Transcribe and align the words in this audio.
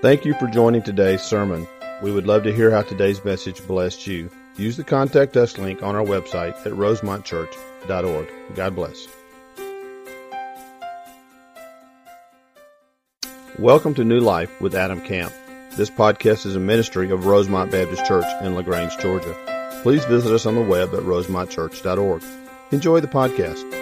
Thank 0.00 0.24
you 0.24 0.34
for 0.34 0.46
joining 0.46 0.82
today's 0.82 1.22
sermon. 1.22 1.66
We 2.04 2.12
would 2.12 2.24
love 2.24 2.44
to 2.44 2.54
hear 2.54 2.70
how 2.70 2.82
today's 2.82 3.24
message 3.24 3.66
blessed 3.66 4.06
you. 4.06 4.30
Use 4.56 4.76
the 4.76 4.84
contact 4.84 5.36
us 5.36 5.58
link 5.58 5.82
on 5.82 5.96
our 5.96 6.04
website 6.04 6.54
at 6.64 6.72
rosemontchurch.org. 6.72 8.28
God 8.54 8.76
bless. 8.76 9.08
Welcome 13.58 13.94
to 13.94 14.04
New 14.04 14.20
Life 14.20 14.60
with 14.60 14.76
Adam 14.76 15.00
Camp. 15.00 15.32
This 15.72 15.90
podcast 15.90 16.46
is 16.46 16.54
a 16.54 16.60
ministry 16.60 17.10
of 17.10 17.26
Rosemont 17.26 17.72
Baptist 17.72 18.06
Church 18.06 18.26
in 18.44 18.54
LaGrange, 18.54 18.96
Georgia. 18.98 19.80
Please 19.82 20.04
visit 20.04 20.32
us 20.32 20.46
on 20.46 20.54
the 20.54 20.60
web 20.60 20.94
at 20.94 21.00
rosemontchurch.org. 21.00 22.22
Enjoy 22.70 23.00
the 23.00 23.08
podcast. 23.08 23.77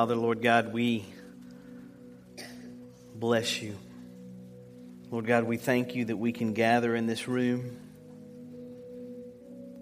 Father, 0.00 0.16
Lord 0.16 0.40
God, 0.40 0.72
we 0.72 1.04
bless 3.14 3.60
you. 3.60 3.76
Lord 5.10 5.26
God, 5.26 5.44
we 5.44 5.58
thank 5.58 5.94
you 5.94 6.06
that 6.06 6.16
we 6.16 6.32
can 6.32 6.54
gather 6.54 6.96
in 6.96 7.06
this 7.06 7.28
room 7.28 7.76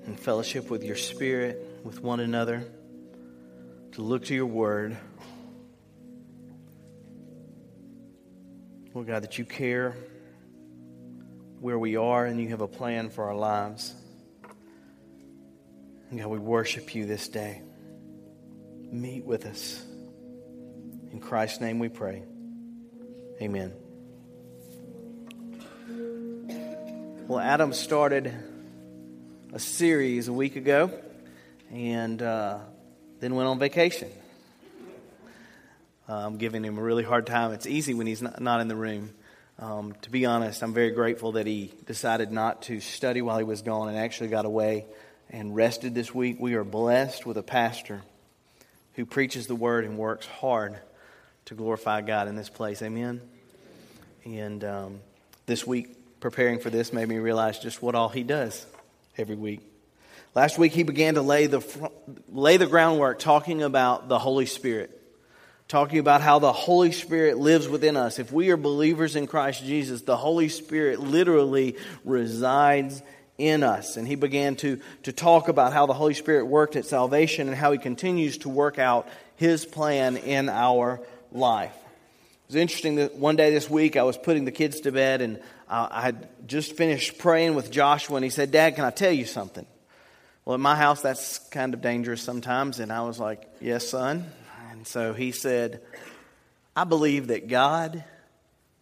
and 0.07 0.19
fellowship 0.19 0.71
with 0.71 0.83
your 0.83 0.97
Spirit, 0.97 1.65
with 1.85 2.03
one 2.03 2.19
another, 2.19 2.65
to 3.93 4.03
look 4.03 4.25
to 4.25 4.35
your 4.35 4.47
word. 4.47 4.97
Lord 8.93 9.07
God, 9.07 9.23
that 9.23 9.39
you 9.39 9.45
care 9.45 9.95
where 11.61 11.79
we 11.79 11.95
are 11.95 12.27
and 12.27 12.41
you 12.41 12.49
have 12.49 12.61
a 12.61 12.67
plan 12.67 13.11
for 13.11 13.29
our 13.29 13.37
lives. 13.37 13.95
God, 16.13 16.27
we 16.27 16.39
worship 16.39 16.93
you 16.97 17.07
this 17.07 17.29
day. 17.29 17.63
Meet 18.91 19.25
with 19.25 19.47
us. 19.47 19.85
In 21.19 21.25
Christ's 21.25 21.61
name 21.61 21.81
we 21.81 21.89
pray. 21.89 22.23
Amen. 23.43 23.73
Well, 27.27 27.41
Adam 27.41 27.73
started 27.73 28.33
a 29.53 29.59
series 29.59 30.29
a 30.29 30.33
week 30.33 30.55
ago 30.55 30.93
and 31.73 32.23
uh, 32.23 32.61
then 33.19 33.35
went 33.35 33.49
on 33.49 33.59
vacation. 33.59 34.13
I'm 36.07 36.37
giving 36.37 36.65
him 36.65 36.79
a 36.79 36.83
really 36.83 37.03
hard 37.03 37.27
time. 37.27 37.51
It's 37.51 37.67
easy 37.67 37.95
when 37.95 38.07
he's 38.07 38.23
not, 38.23 38.41
not 38.41 38.61
in 38.61 38.69
the 38.69 38.77
room. 38.77 39.11
Um, 39.59 39.95
to 40.03 40.11
be 40.11 40.25
honest, 40.25 40.63
I'm 40.63 40.73
very 40.73 40.93
grateful 40.93 41.33
that 41.33 41.49
he 41.49 41.73
decided 41.85 42.31
not 42.31 42.63
to 42.63 42.79
study 42.79 43.23
while 43.23 43.39
he 43.39 43.45
was 43.45 43.63
gone 43.63 43.89
and 43.89 43.99
actually 43.99 44.29
got 44.29 44.45
away 44.45 44.87
and 45.31 45.57
rested 45.57 45.97
this 45.97 46.15
week. 46.15 46.37
We 46.39 46.55
are 46.55 46.63
blessed 46.63 47.27
with 47.27 47.37
a 47.39 47.43
pastor 47.43 48.03
who 48.95 49.05
preaches 49.05 49.49
the 49.49 49.57
word 49.57 49.85
and 49.85 49.99
works 49.99 50.25
hard 50.25 50.79
to 51.49 51.55
glorify 51.55 52.03
God 52.03 52.29
in 52.29 52.37
this 52.37 52.51
place. 52.51 52.83
Amen. 52.83 53.23
And 54.27 54.63
um, 54.65 55.01
this 55.47 55.67
week, 55.67 56.21
preparing 56.21 56.59
for 56.59 56.69
this 56.69 56.93
made 56.93 57.09
me 57.09 57.17
realize 57.17 57.59
just 57.59 57.81
what 57.81 57.95
all 57.95 58.11
he 58.11 58.23
does 58.23 58.67
every 59.17 59.35
week. 59.35 59.61
Last 60.35 60.59
week, 60.59 60.73
he 60.73 60.83
began 60.83 61.15
to 61.15 61.23
lay 61.23 61.47
the, 61.47 61.65
lay 62.31 62.59
the 62.59 62.67
groundwork 62.67 63.19
talking 63.19 63.63
about 63.63 64.09
the 64.09 64.19
Holy 64.19 64.45
Spirit, 64.45 64.91
talking 65.69 66.01
about 66.01 66.21
how 66.21 66.39
the 66.39 66.53
Holy 66.53 66.93
Spirit 66.93 67.39
lives 67.39 67.67
within 67.67 67.97
us. 67.97 68.19
If 68.19 68.31
we 68.31 68.51
are 68.51 68.59
believers 68.59 69.17
in 69.17 69.27
Christ 69.27 69.65
Jesus, 69.65 70.03
the 70.03 70.19
Holy 70.19 70.51
Spirit 70.51 71.01
literally 71.01 71.77
resides 72.05 73.03
in 73.39 73.63
us. 73.63 73.97
And 73.97 74.07
he 74.07 74.17
began 74.17 74.55
to, 74.57 74.81
to 75.05 75.13
talk 75.13 75.49
about 75.49 75.73
how 75.73 75.87
the 75.87 75.95
Holy 75.95 76.13
Spirit 76.13 76.45
worked 76.45 76.77
at 76.77 76.85
salvation 76.85 77.49
and 77.49 77.57
how 77.57 77.73
he 77.73 77.79
continues 77.79 78.37
to 78.39 78.51
work 78.51 78.79
out 78.79 79.09
his 79.37 79.65
plan 79.65 80.19
in 80.19 80.51
our 80.51 81.01
life. 81.33 81.75
It 81.75 82.55
was 82.55 82.57
interesting 82.57 82.97
that 82.97 83.17
one 83.17 83.37
day 83.37 83.51
this 83.51 83.69
week 83.69 83.97
I 83.97 84.03
was 84.03 84.17
putting 84.17 84.45
the 84.45 84.53
kids 84.53 84.81
to 84.81 84.93
bed 84.93 85.21
and 85.21 85.41
I 85.69 86.01
had 86.01 86.29
just 86.47 86.77
finished 86.77 87.19
praying 87.19 87.55
with 87.55 87.71
Joshua 87.71 88.17
and 88.17 88.25
he 88.25 88.31
said, 88.31 88.51
Dad, 88.51 88.75
can 88.75 88.85
I 88.85 88.91
tell 88.91 89.13
you 89.13 89.27
something? 89.27 89.67
Well, 90.45 90.55
at 90.55 90.61
my 90.61 90.77
house, 90.77 91.03
that's 91.03 91.39
kind 91.51 91.75
of 91.75 91.83
dangerous 91.83 92.23
sometimes. 92.23 92.81
And 92.81 92.91
I 92.91 93.03
was 93.03 93.19
like, 93.19 93.47
Yes, 93.61 93.87
son. 93.87 94.25
And 94.71 94.87
so 94.87 95.13
he 95.13 95.33
said, 95.33 95.83
I 96.75 96.85
believe 96.85 97.27
that 97.27 97.49
God 97.49 98.03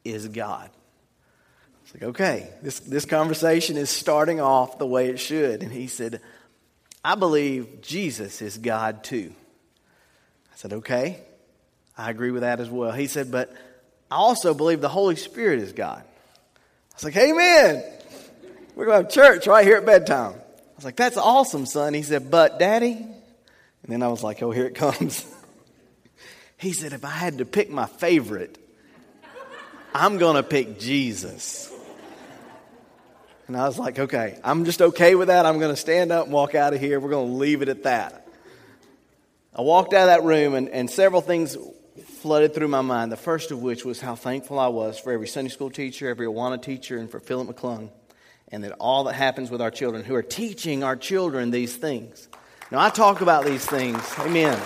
is 0.05 0.29
God. 0.29 0.71
It's 1.83 1.95
like, 1.95 2.03
okay, 2.11 2.51
this, 2.63 2.81
this 2.81 3.05
conversation 3.05 3.77
is 3.77 3.91
starting 3.91 4.41
off 4.41 4.79
the 4.79 4.87
way 4.87 5.09
it 5.09 5.19
should. 5.19 5.63
And 5.63 5.73
he 5.73 5.87
said, 5.87 6.21
I 7.05 7.15
believe 7.15 7.81
Jesus 7.81 8.43
is 8.43 8.59
God 8.59 9.03
too. 9.05 9.33
I 10.53 10.57
said, 10.57 10.73
okay, 10.75 11.21
I 11.97 12.11
agree 12.11 12.31
with 12.31 12.43
that 12.43 12.61
as 12.61 12.69
well. 12.69 12.93
He 12.93 13.07
said, 13.07 13.31
but 13.31 13.53
I 14.11 14.17
also 14.17 14.55
believe 14.55 14.81
the 14.81 14.89
Holy 14.89 15.17
Spirit 15.17 15.61
is 15.61 15.73
God. 15.73 16.03
I 16.03 16.95
was 16.95 17.05
like, 17.05 17.17
amen. 17.17 17.83
We're 18.75 18.87
going 18.87 18.99
to 18.99 19.05
have 19.05 19.13
church 19.13 19.47
right 19.47 19.67
here 19.67 19.77
at 19.77 19.87
bedtime. 19.87 20.35
I 20.35 20.77
was 20.77 20.85
like, 20.85 20.97
that's 20.97 21.17
awesome, 21.17 21.65
son. 21.65 21.95
He 21.95 22.03
said, 22.03 22.31
but 22.31 22.59
daddy. 22.59 22.93
And 22.93 23.93
then 23.93 24.03
I 24.03 24.09
was 24.09 24.23
like, 24.23 24.43
oh, 24.43 24.51
here 24.51 24.67
it 24.67 24.75
comes. 24.75 25.25
he 26.59 26.73
said, 26.73 26.93
if 26.93 27.05
I 27.05 27.11
had 27.11 27.39
to 27.39 27.47
pick 27.47 27.71
my 27.71 27.87
favorite, 27.87 28.59
I'm 29.95 30.19
going 30.19 30.37
to 30.37 30.43
pick 30.43 30.79
Jesus. 30.79 31.73
And 33.47 33.57
I 33.57 33.67
was 33.67 33.79
like, 33.79 33.99
okay, 33.99 34.39
I'm 34.45 34.65
just 34.65 34.83
okay 34.83 35.15
with 35.15 35.29
that. 35.29 35.47
I'm 35.47 35.59
going 35.59 35.73
to 35.73 35.81
stand 35.81 36.13
up 36.13 36.25
and 36.25 36.33
walk 36.33 36.55
out 36.55 36.75
of 36.75 36.81
here. 36.81 37.01
We're 37.01 37.11
going 37.11 37.29
to 37.29 37.35
leave 37.35 37.63
it 37.63 37.69
at 37.69 37.85
that. 37.85 38.27
I 39.55 39.63
walked 39.63 39.95
out 39.95 40.03
of 40.03 40.07
that 40.09 40.25
room, 40.25 40.55
and, 40.55 40.69
and 40.69 40.91
several 40.91 41.23
things 41.23 41.57
flooded 42.05 42.55
through 42.55 42.69
my 42.69 42.81
mind. 42.81 43.11
The 43.11 43.17
first 43.17 43.51
of 43.51 43.63
which 43.63 43.85
was 43.85 44.01
how 44.01 44.15
thankful 44.15 44.59
I 44.59 44.69
was 44.69 44.99
for 44.99 45.13
every 45.13 45.29
Sunday 45.29 45.51
school 45.51 45.71
teacher, 45.71 46.09
every 46.09 46.27
Awana 46.27 46.61
teacher, 46.61 46.99
and 46.99 47.11
for 47.11 47.21
Philip 47.21 47.49
McClung, 47.49 47.91
and 48.49 48.65
that 48.65 48.73
all 48.73 49.05
that 49.05 49.15
happens 49.15 49.51
with 49.51 49.61
our 49.61 49.71
children 49.71 50.05
who 50.05 50.15
are 50.15 50.23
teaching 50.23 50.85
our 50.85 50.97
children 50.97 51.51
these 51.51 51.77
things. 51.77 52.29
Now, 52.71 52.81
I 52.81 52.91
talk 52.91 53.21
about 53.21 53.45
these 53.45 53.65
things. 53.65 54.01
Amen. 54.19 54.61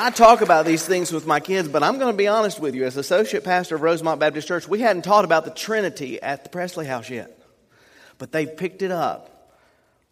I 0.00 0.10
talk 0.10 0.42
about 0.42 0.64
these 0.64 0.86
things 0.86 1.10
with 1.10 1.26
my 1.26 1.40
kids, 1.40 1.66
but 1.68 1.82
I'm 1.82 1.98
going 1.98 2.12
to 2.12 2.16
be 2.16 2.28
honest 2.28 2.60
with 2.60 2.76
you. 2.76 2.84
As 2.84 2.96
associate 2.96 3.42
pastor 3.42 3.74
of 3.74 3.82
Rosemont 3.82 4.20
Baptist 4.20 4.46
Church, 4.46 4.68
we 4.68 4.78
hadn't 4.80 5.02
taught 5.02 5.24
about 5.24 5.44
the 5.44 5.50
Trinity 5.50 6.22
at 6.22 6.44
the 6.44 6.50
Presley 6.50 6.86
House 6.86 7.10
yet. 7.10 7.36
But 8.16 8.30
they've 8.30 8.56
picked 8.56 8.82
it 8.82 8.92
up 8.92 9.54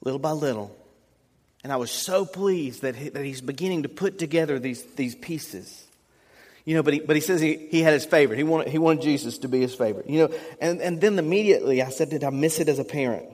little 0.00 0.18
by 0.18 0.32
little. 0.32 0.76
And 1.66 1.72
I 1.72 1.76
was 1.78 1.90
so 1.90 2.24
pleased 2.24 2.82
that, 2.82 2.94
he, 2.94 3.08
that 3.08 3.24
he's 3.24 3.40
beginning 3.40 3.82
to 3.82 3.88
put 3.88 4.20
together 4.20 4.60
these, 4.60 4.84
these 4.94 5.16
pieces. 5.16 5.84
You 6.64 6.76
know, 6.76 6.84
but 6.84 6.94
he, 6.94 7.00
but 7.00 7.16
he 7.16 7.20
says 7.20 7.40
he, 7.40 7.56
he 7.56 7.82
had 7.82 7.92
his 7.92 8.04
favorite. 8.04 8.36
He 8.36 8.44
wanted, 8.44 8.68
he 8.68 8.78
wanted 8.78 9.02
Jesus 9.02 9.38
to 9.38 9.48
be 9.48 9.62
his 9.62 9.74
favorite. 9.74 10.08
You 10.08 10.28
know, 10.28 10.34
and, 10.60 10.80
and 10.80 11.00
then 11.00 11.18
immediately 11.18 11.82
I 11.82 11.88
said, 11.88 12.10
Did 12.10 12.22
I 12.22 12.30
miss 12.30 12.60
it 12.60 12.68
as 12.68 12.78
a 12.78 12.84
parent? 12.84 13.26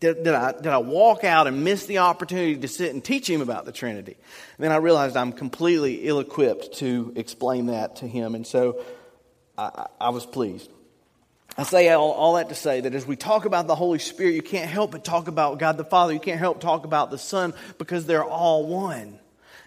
Did, 0.00 0.24
did, 0.24 0.32
I, 0.32 0.52
did 0.52 0.68
I 0.68 0.78
walk 0.78 1.22
out 1.22 1.46
and 1.46 1.64
miss 1.64 1.84
the 1.84 1.98
opportunity 1.98 2.56
to 2.56 2.66
sit 2.66 2.94
and 2.94 3.04
teach 3.04 3.28
him 3.28 3.42
about 3.42 3.66
the 3.66 3.72
Trinity? 3.72 4.16
And 4.56 4.64
then 4.64 4.72
I 4.72 4.76
realized 4.76 5.14
I'm 5.14 5.34
completely 5.34 6.08
ill 6.08 6.20
equipped 6.20 6.78
to 6.78 7.12
explain 7.14 7.66
that 7.66 7.96
to 7.96 8.08
him. 8.08 8.34
And 8.34 8.46
so 8.46 8.82
I, 9.58 9.84
I 10.00 10.08
was 10.08 10.24
pleased. 10.24 10.70
I 11.58 11.62
say 11.62 11.88
all, 11.88 12.12
all, 12.12 12.34
that 12.34 12.50
to 12.50 12.54
say 12.54 12.82
that 12.82 12.94
as 12.94 13.06
we 13.06 13.16
talk 13.16 13.46
about 13.46 13.66
the 13.66 13.74
Holy 13.74 13.98
Spirit, 13.98 14.34
you 14.34 14.42
can't 14.42 14.68
help 14.68 14.90
but 14.90 15.04
talk 15.04 15.26
about 15.26 15.58
God 15.58 15.78
the 15.78 15.84
Father. 15.84 16.12
You 16.12 16.20
can't 16.20 16.38
help 16.38 16.60
talk 16.60 16.84
about 16.84 17.10
the 17.10 17.16
Son 17.16 17.54
because 17.78 18.04
they're 18.04 18.24
all 18.24 18.66
one. 18.66 19.18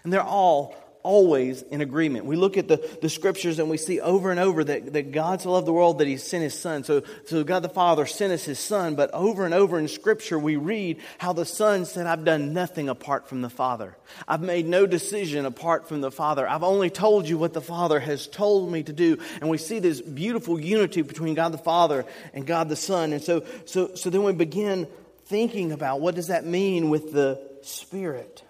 And 0.04 0.12
they're 0.12 0.22
all 0.22 0.76
always 1.02 1.62
in 1.62 1.80
agreement. 1.80 2.24
We 2.24 2.36
look 2.36 2.56
at 2.56 2.68
the, 2.68 2.76
the 3.00 3.08
scriptures 3.08 3.58
and 3.58 3.70
we 3.70 3.76
see 3.76 4.00
over 4.00 4.30
and 4.30 4.40
over 4.40 4.64
that, 4.64 4.92
that 4.92 5.12
God 5.12 5.40
so 5.40 5.52
loved 5.52 5.66
the 5.66 5.72
world 5.72 5.98
that 5.98 6.06
he 6.06 6.16
sent 6.16 6.42
his 6.42 6.58
son. 6.58 6.84
So, 6.84 7.02
so 7.26 7.44
God 7.44 7.62
the 7.62 7.68
Father 7.68 8.06
sent 8.06 8.32
us 8.32 8.44
his 8.44 8.58
son, 8.58 8.94
but 8.94 9.10
over 9.12 9.44
and 9.44 9.54
over 9.54 9.78
in 9.78 9.88
scripture 9.88 10.38
we 10.38 10.56
read 10.56 10.98
how 11.18 11.32
the 11.32 11.44
son 11.44 11.84
said, 11.84 12.06
I've 12.06 12.24
done 12.24 12.52
nothing 12.52 12.88
apart 12.88 13.28
from 13.28 13.42
the 13.42 13.50
Father. 13.50 13.96
I've 14.26 14.42
made 14.42 14.66
no 14.66 14.86
decision 14.86 15.46
apart 15.46 15.88
from 15.88 16.00
the 16.00 16.10
Father. 16.10 16.48
I've 16.48 16.64
only 16.64 16.90
told 16.90 17.28
you 17.28 17.38
what 17.38 17.52
the 17.52 17.60
Father 17.60 18.00
has 18.00 18.26
told 18.26 18.70
me 18.70 18.82
to 18.82 18.92
do. 18.92 19.18
And 19.40 19.50
we 19.50 19.58
see 19.58 19.78
this 19.78 20.00
beautiful 20.00 20.60
unity 20.60 21.02
between 21.02 21.34
God 21.34 21.52
the 21.52 21.58
Father 21.58 22.04
and 22.34 22.46
God 22.46 22.68
the 22.68 22.76
Son. 22.76 23.12
And 23.12 23.22
so, 23.22 23.44
so, 23.64 23.94
so 23.94 24.10
then 24.10 24.22
we 24.22 24.32
begin 24.32 24.86
thinking 25.26 25.72
about 25.72 26.00
what 26.00 26.14
does 26.14 26.26
that 26.26 26.44
mean 26.44 26.90
with 26.90 27.12
the 27.12 27.40
Spirit 27.62 28.42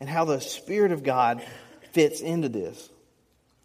and 0.00 0.08
how 0.08 0.24
the 0.24 0.40
Spirit 0.40 0.92
of 0.92 1.02
God 1.02 1.44
fits 1.96 2.20
into 2.20 2.50
this. 2.50 2.90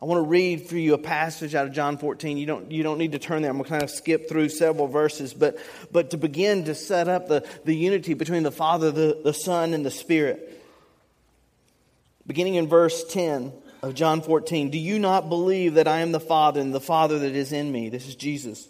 I 0.02 0.06
want 0.06 0.24
to 0.24 0.30
read 0.30 0.70
for 0.70 0.78
you 0.78 0.94
a 0.94 0.98
passage 0.98 1.54
out 1.54 1.68
of 1.68 1.74
John 1.74 1.98
14. 1.98 2.38
You 2.38 2.46
don't, 2.46 2.72
you 2.72 2.82
don't 2.82 2.98
need 2.98 3.12
to 3.12 3.20
turn 3.20 3.42
there. 3.42 3.52
I'm 3.52 3.58
going 3.58 3.66
to 3.66 3.70
kind 3.70 3.84
of 3.84 3.90
skip 3.90 4.30
through 4.30 4.48
several 4.48 4.88
verses, 4.88 5.34
but, 5.34 5.58
but 5.92 6.12
to 6.12 6.18
begin 6.18 6.64
to 6.64 6.74
set 6.74 7.10
up 7.10 7.28
the, 7.28 7.46
the 7.66 7.76
unity 7.76 8.14
between 8.14 8.44
the 8.44 8.52
Father, 8.52 8.90
the, 8.90 9.20
the 9.22 9.34
Son, 9.34 9.74
and 9.74 9.86
the 9.86 9.92
Spirit. 9.92 10.64
Beginning 12.26 12.56
in 12.56 12.70
verse 12.70 13.04
10 13.04 13.52
of 13.82 13.96
John 13.96 14.22
14 14.22 14.70
Do 14.70 14.78
you 14.78 14.98
not 14.98 15.28
believe 15.28 15.74
that 15.74 15.90
I 15.90 16.00
am 16.00 16.14
the 16.14 16.20
Father 16.22 16.62
and 16.62 16.74
the 16.74 16.80
Father 16.80 17.20
that 17.20 17.36
is 17.36 17.52
in 17.52 17.70
me? 17.70 17.90
This 17.90 18.08
is 18.08 18.16
Jesus. 18.16 18.66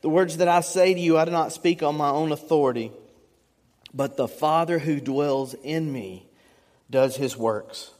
The 0.00 0.08
words 0.08 0.38
that 0.38 0.48
I 0.48 0.60
say 0.60 0.92
to 0.92 1.00
you, 1.00 1.16
I 1.16 1.24
do 1.24 1.30
not 1.30 1.52
speak 1.52 1.84
on 1.84 1.96
my 1.96 2.10
own 2.10 2.32
authority, 2.32 2.90
but 3.94 4.16
the 4.16 4.26
Father 4.26 4.80
who 4.80 5.00
dwells 5.00 5.54
in 5.62 5.92
me 5.92 6.26
does 6.90 7.14
his 7.14 7.36
works. 7.36 7.93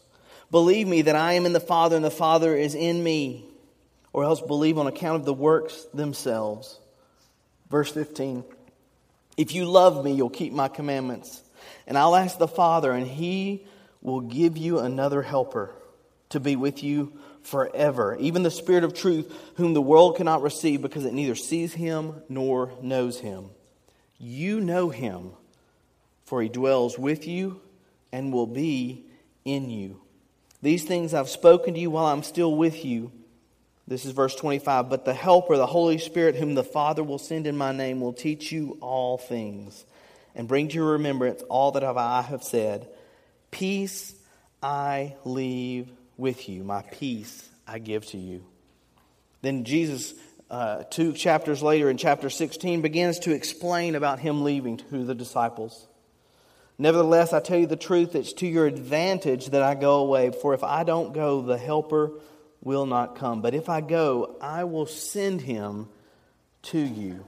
Believe 0.54 0.86
me 0.86 1.02
that 1.02 1.16
I 1.16 1.32
am 1.32 1.46
in 1.46 1.52
the 1.52 1.58
Father 1.58 1.96
and 1.96 2.04
the 2.04 2.12
Father 2.12 2.54
is 2.54 2.76
in 2.76 3.02
me, 3.02 3.44
or 4.12 4.22
else 4.22 4.40
believe 4.40 4.78
on 4.78 4.86
account 4.86 5.16
of 5.16 5.24
the 5.24 5.34
works 5.34 5.84
themselves. 5.92 6.78
Verse 7.70 7.90
15 7.90 8.44
If 9.36 9.52
you 9.52 9.64
love 9.64 10.04
me, 10.04 10.12
you'll 10.12 10.30
keep 10.30 10.52
my 10.52 10.68
commandments. 10.68 11.42
And 11.88 11.98
I'll 11.98 12.14
ask 12.14 12.38
the 12.38 12.46
Father, 12.46 12.92
and 12.92 13.04
he 13.04 13.66
will 14.00 14.20
give 14.20 14.56
you 14.56 14.78
another 14.78 15.22
helper 15.22 15.74
to 16.28 16.38
be 16.38 16.54
with 16.54 16.84
you 16.84 17.12
forever, 17.42 18.16
even 18.20 18.44
the 18.44 18.50
Spirit 18.52 18.84
of 18.84 18.94
truth, 18.94 19.36
whom 19.56 19.74
the 19.74 19.82
world 19.82 20.18
cannot 20.18 20.42
receive 20.42 20.80
because 20.80 21.04
it 21.04 21.14
neither 21.14 21.34
sees 21.34 21.74
him 21.74 22.22
nor 22.28 22.70
knows 22.80 23.18
him. 23.18 23.50
You 24.18 24.60
know 24.60 24.90
him, 24.90 25.32
for 26.26 26.40
he 26.40 26.48
dwells 26.48 26.96
with 26.96 27.26
you 27.26 27.60
and 28.12 28.32
will 28.32 28.46
be 28.46 29.06
in 29.44 29.68
you. 29.68 30.00
These 30.64 30.84
things 30.84 31.12
I've 31.12 31.28
spoken 31.28 31.74
to 31.74 31.80
you 31.80 31.90
while 31.90 32.06
I'm 32.06 32.22
still 32.22 32.56
with 32.56 32.86
you. 32.86 33.12
This 33.86 34.06
is 34.06 34.12
verse 34.12 34.34
25. 34.34 34.88
But 34.88 35.04
the 35.04 35.12
Helper, 35.12 35.58
the 35.58 35.66
Holy 35.66 35.98
Spirit, 35.98 36.36
whom 36.36 36.54
the 36.54 36.64
Father 36.64 37.04
will 37.04 37.18
send 37.18 37.46
in 37.46 37.54
my 37.54 37.72
name, 37.72 38.00
will 38.00 38.14
teach 38.14 38.50
you 38.50 38.78
all 38.80 39.18
things 39.18 39.84
and 40.34 40.48
bring 40.48 40.68
to 40.68 40.74
your 40.74 40.92
remembrance 40.92 41.42
all 41.50 41.72
that 41.72 41.84
I 41.84 42.22
have 42.22 42.42
said. 42.42 42.88
Peace 43.50 44.14
I 44.62 45.16
leave 45.26 45.90
with 46.16 46.48
you, 46.48 46.64
my 46.64 46.80
peace 46.80 47.46
I 47.68 47.78
give 47.78 48.06
to 48.06 48.16
you. 48.16 48.42
Then 49.42 49.64
Jesus, 49.64 50.14
uh, 50.50 50.84
two 50.84 51.12
chapters 51.12 51.62
later 51.62 51.90
in 51.90 51.98
chapter 51.98 52.30
16, 52.30 52.80
begins 52.80 53.18
to 53.18 53.32
explain 53.34 53.96
about 53.96 54.18
him 54.18 54.44
leaving 54.44 54.78
to 54.78 55.04
the 55.04 55.14
disciples. 55.14 55.86
Nevertheless, 56.76 57.32
I 57.32 57.40
tell 57.40 57.58
you 57.58 57.66
the 57.66 57.76
truth, 57.76 58.14
it's 58.14 58.32
to 58.34 58.46
your 58.46 58.66
advantage 58.66 59.46
that 59.46 59.62
I 59.62 59.74
go 59.74 60.00
away. 60.00 60.30
For 60.30 60.54
if 60.54 60.64
I 60.64 60.82
don't 60.82 61.12
go, 61.12 61.40
the 61.40 61.58
Helper 61.58 62.12
will 62.62 62.86
not 62.86 63.16
come. 63.16 63.42
But 63.42 63.54
if 63.54 63.68
I 63.68 63.80
go, 63.80 64.36
I 64.40 64.64
will 64.64 64.86
send 64.86 65.42
him 65.42 65.88
to 66.62 66.78
you. 66.78 67.24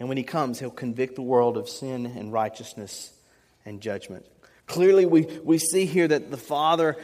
And 0.00 0.08
when 0.08 0.18
he 0.18 0.24
comes, 0.24 0.58
he'll 0.58 0.70
convict 0.70 1.14
the 1.14 1.22
world 1.22 1.56
of 1.56 1.68
sin 1.68 2.06
and 2.06 2.32
righteousness 2.32 3.12
and 3.64 3.80
judgment. 3.80 4.26
Clearly, 4.66 5.06
we, 5.06 5.22
we 5.44 5.58
see 5.58 5.86
here 5.86 6.08
that 6.08 6.30
the 6.30 6.36
Father 6.36 6.96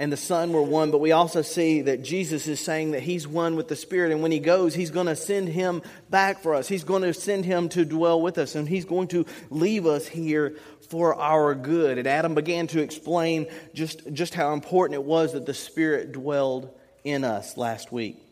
and 0.00 0.12
the 0.12 0.16
Son 0.16 0.52
were 0.52 0.62
one, 0.62 0.92
but 0.92 1.00
we 1.00 1.10
also 1.10 1.42
see 1.42 1.82
that 1.82 2.04
Jesus 2.04 2.46
is 2.46 2.60
saying 2.60 2.92
that 2.92 3.02
He's 3.02 3.26
one 3.26 3.56
with 3.56 3.66
the 3.66 3.74
Spirit, 3.74 4.12
and 4.12 4.22
when 4.22 4.30
He 4.30 4.38
goes, 4.38 4.74
He's 4.74 4.90
going 4.90 5.06
to 5.06 5.16
send 5.16 5.48
Him 5.48 5.82
back 6.08 6.40
for 6.40 6.54
us. 6.54 6.68
He's 6.68 6.84
going 6.84 7.02
to 7.02 7.12
send 7.12 7.44
Him 7.44 7.68
to 7.70 7.84
dwell 7.84 8.20
with 8.20 8.38
us, 8.38 8.54
and 8.54 8.68
He's 8.68 8.84
going 8.84 9.08
to 9.08 9.26
leave 9.50 9.86
us 9.86 10.06
here 10.06 10.56
for 10.88 11.14
our 11.16 11.54
good. 11.54 11.98
And 11.98 12.06
Adam 12.06 12.34
began 12.34 12.68
to 12.68 12.80
explain 12.80 13.48
just, 13.74 14.12
just 14.12 14.34
how 14.34 14.52
important 14.52 14.94
it 14.94 15.04
was 15.04 15.32
that 15.32 15.46
the 15.46 15.54
Spirit 15.54 16.12
dwelled 16.12 16.70
in 17.02 17.24
us 17.24 17.56
last 17.56 17.90
week. 17.90 18.22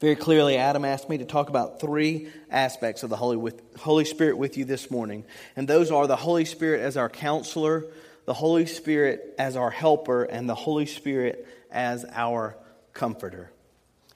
Very 0.00 0.16
clearly, 0.16 0.56
Adam 0.56 0.84
asked 0.84 1.10
me 1.10 1.18
to 1.18 1.26
talk 1.26 1.50
about 1.50 1.80
three 1.80 2.28
aspects 2.50 3.02
of 3.02 3.10
the 3.10 3.16
Holy, 3.16 3.36
with, 3.36 3.60
Holy 3.76 4.04
Spirit 4.06 4.38
with 4.38 4.56
you 4.56 4.64
this 4.64 4.90
morning. 4.90 5.24
And 5.56 5.66
those 5.68 5.90
are 5.90 6.06
the 6.06 6.16
Holy 6.16 6.46
Spirit 6.46 6.80
as 6.80 6.96
our 6.96 7.10
counselor, 7.10 7.84
the 8.24 8.34
Holy 8.34 8.66
Spirit 8.66 9.34
as 9.38 9.56
our 9.56 9.70
helper, 9.70 10.24
and 10.24 10.48
the 10.48 10.54
Holy 10.54 10.86
Spirit 10.86 11.46
as 11.70 12.04
our 12.12 12.56
comforter. 12.92 13.50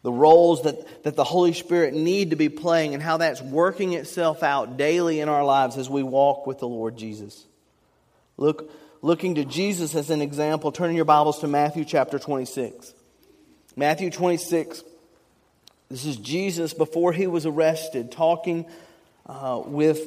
The 0.02 0.12
roles 0.12 0.64
that, 0.64 1.04
that 1.04 1.16
the 1.16 1.24
Holy 1.24 1.54
Spirit 1.54 1.94
need 1.94 2.30
to 2.30 2.36
be 2.36 2.50
playing 2.50 2.92
and 2.92 3.02
how 3.02 3.16
that's 3.16 3.40
working 3.40 3.94
itself 3.94 4.42
out 4.42 4.76
daily 4.76 5.20
in 5.20 5.28
our 5.28 5.44
lives 5.44 5.78
as 5.78 5.88
we 5.88 6.02
walk 6.02 6.46
with 6.46 6.58
the 6.58 6.68
Lord 6.68 6.96
Jesus. 6.98 7.46
Look, 8.36 8.70
looking 9.00 9.36
to 9.36 9.44
Jesus 9.44 9.94
as 9.94 10.10
an 10.10 10.20
example, 10.20 10.72
turning 10.72 10.96
your 10.96 11.06
Bibles 11.06 11.40
to 11.40 11.46
Matthew 11.46 11.86
chapter 11.86 12.18
26. 12.18 12.92
Matthew 13.76 14.10
26. 14.10 14.84
This 15.90 16.04
is 16.04 16.16
Jesus 16.16 16.74
before 16.74 17.12
he 17.12 17.26
was 17.26 17.46
arrested, 17.46 18.12
talking 18.12 18.66
uh, 19.26 19.62
with 19.64 20.06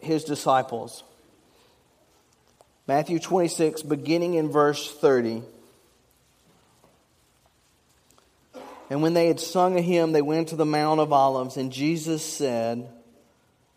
his 0.00 0.24
disciples. 0.24 1.04
Matthew 2.94 3.20
26, 3.20 3.84
beginning 3.84 4.34
in 4.34 4.50
verse 4.50 4.94
30. 4.94 5.42
And 8.90 9.00
when 9.00 9.14
they 9.14 9.28
had 9.28 9.40
sung 9.40 9.78
a 9.78 9.80
hymn, 9.80 10.12
they 10.12 10.20
went 10.20 10.48
to 10.48 10.56
the 10.56 10.66
Mount 10.66 11.00
of 11.00 11.10
Olives, 11.10 11.56
and 11.56 11.72
Jesus 11.72 12.22
said, 12.22 12.86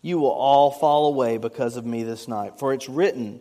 You 0.02 0.20
will 0.20 0.34
all 0.34 0.70
fall 0.70 1.06
away 1.06 1.38
because 1.38 1.78
of 1.78 1.86
me 1.86 2.04
this 2.04 2.28
night. 2.28 2.60
For 2.60 2.74
it's 2.74 2.90
written, 2.90 3.40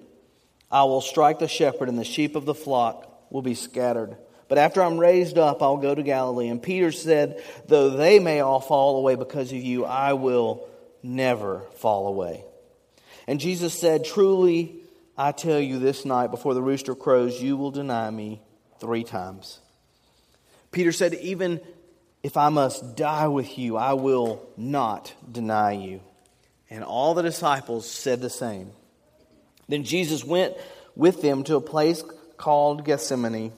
I 0.71 0.85
will 0.85 1.01
strike 1.01 1.41
the 1.41 1.49
shepherd, 1.49 1.89
and 1.89 1.99
the 1.99 2.05
sheep 2.05 2.37
of 2.37 2.45
the 2.45 2.55
flock 2.55 3.33
will 3.33 3.43
be 3.43 3.57
scattered. 3.57 4.17
But 4.47 4.59
after 4.59 4.81
I'm 4.81 4.97
raised 4.97 5.39
up, 5.39 5.61
I'll 5.61 5.79
go 5.79 5.93
to 5.93 6.05
Galilee. 6.05 6.51
And 6.51 6.63
Peter 6.63 6.93
said, 6.93 7.43
Though 7.67 7.91
they 7.91 8.21
may 8.21 8.39
all 8.39 8.61
fall 8.61 8.99
away 8.99 9.17
because 9.17 9.51
of 9.51 9.59
you, 9.59 9.85
I 9.85 10.13
will 10.13 10.69
never 11.03 11.63
fall 11.79 12.07
away. 12.07 12.45
And 13.27 13.41
Jesus 13.41 13.75
said, 13.75 14.05
Truly, 14.05 14.84
I 15.17 15.33
tell 15.33 15.61
you 15.61 15.79
this 15.79 16.05
night 16.05 16.31
before 16.31 16.55
the 16.55 16.63
rooster 16.63 16.95
crows, 16.95 17.41
you 17.41 17.57
will 17.57 17.71
deny 17.71 18.11
me 18.11 18.43
three 18.81 19.05
times. 19.05 19.61
Peter 20.73 20.91
said, 20.91 21.15
Even 21.15 21.61
if 22.23 22.37
I 22.37 22.49
must 22.49 22.97
die 22.97 23.29
with 23.29 23.59
you, 23.59 23.77
I 23.77 23.93
will 23.93 24.45
not 24.57 25.15
deny 25.31 25.73
you. 25.73 26.01
And 26.69 26.83
all 26.83 27.15
the 27.15 27.23
disciples 27.23 27.89
said 27.89 28.21
the 28.21 28.31
same. 28.31 28.73
Then 29.69 29.85
Jesus 29.85 30.25
went 30.25 30.55
with 30.97 31.23
them 31.23 31.45
to 31.45 31.57
a 31.57 31.61
place 31.61 32.03
called 32.37 32.85
Gethsemane, 32.85 33.53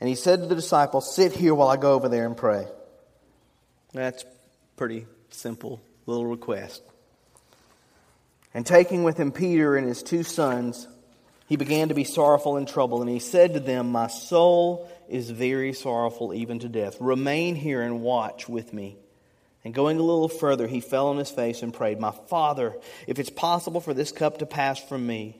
and 0.00 0.08
he 0.08 0.14
said 0.14 0.40
to 0.40 0.46
the 0.46 0.54
disciples, 0.54 1.14
Sit 1.14 1.32
here 1.32 1.54
while 1.54 1.68
I 1.68 1.76
go 1.76 1.94
over 1.94 2.08
there 2.08 2.26
and 2.26 2.36
pray. 2.36 2.66
That's 3.92 4.24
pretty 4.76 5.06
simple 5.30 5.80
little 6.06 6.26
request. 6.26 6.82
And 8.54 8.64
taking 8.64 9.04
with 9.04 9.18
him 9.18 9.32
Peter 9.32 9.76
and 9.76 9.86
his 9.86 10.02
two 10.02 10.22
sons, 10.22 10.88
he 11.48 11.56
began 11.56 11.88
to 11.88 11.94
be 11.94 12.04
sorrowful 12.04 12.56
and 12.56 12.66
troubled. 12.66 13.02
And 13.02 13.10
he 13.10 13.18
said 13.18 13.54
to 13.54 13.60
them, 13.60 13.90
My 13.90 14.08
soul 14.08 14.90
is 15.08 15.30
very 15.30 15.72
sorrowful, 15.72 16.34
even 16.34 16.58
to 16.60 16.68
death. 16.68 16.96
Remain 17.00 17.54
here 17.54 17.82
and 17.82 18.02
watch 18.02 18.48
with 18.48 18.72
me. 18.72 18.96
And 19.64 19.74
going 19.74 19.98
a 19.98 20.02
little 20.02 20.28
further, 20.28 20.66
he 20.66 20.80
fell 20.80 21.08
on 21.08 21.18
his 21.18 21.30
face 21.30 21.62
and 21.62 21.74
prayed, 21.74 22.00
My 22.00 22.12
Father, 22.28 22.76
if 23.06 23.18
it's 23.18 23.30
possible 23.30 23.80
for 23.80 23.92
this 23.92 24.12
cup 24.12 24.38
to 24.38 24.46
pass 24.46 24.78
from 24.78 25.06
me, 25.06 25.36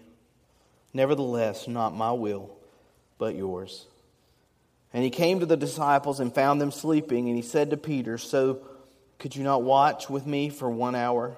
nevertheless, 0.93 1.69
not 1.69 1.95
my 1.95 2.13
will, 2.13 2.51
but 3.19 3.35
yours. 3.35 3.87
And 4.93 5.05
he 5.05 5.11
came 5.11 5.41
to 5.41 5.47
the 5.47 5.57
disciples 5.57 6.21
and 6.21 6.35
found 6.35 6.61
them 6.61 6.73
sleeping. 6.73 7.29
And 7.29 7.37
he 7.37 7.43
said 7.43 7.71
to 7.71 7.77
Peter, 7.77 8.19
So 8.19 8.61
could 9.19 9.37
you 9.37 9.45
not 9.45 9.63
watch 9.63 10.09
with 10.09 10.27
me 10.27 10.49
for 10.49 10.71
one 10.71 10.95
hour? 10.95 11.37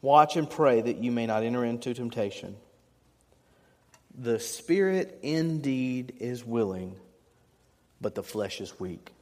Watch 0.00 0.36
and 0.36 0.48
pray 0.48 0.80
that 0.80 0.98
you 0.98 1.10
may 1.10 1.26
not 1.26 1.42
enter 1.42 1.64
into 1.64 1.92
temptation. 1.94 2.56
The 4.16 4.38
spirit 4.38 5.18
indeed 5.22 6.14
is 6.20 6.44
willing, 6.44 6.96
but 8.00 8.14
the 8.14 8.22
flesh 8.22 8.60
is 8.60 8.78
weak. 8.78 9.12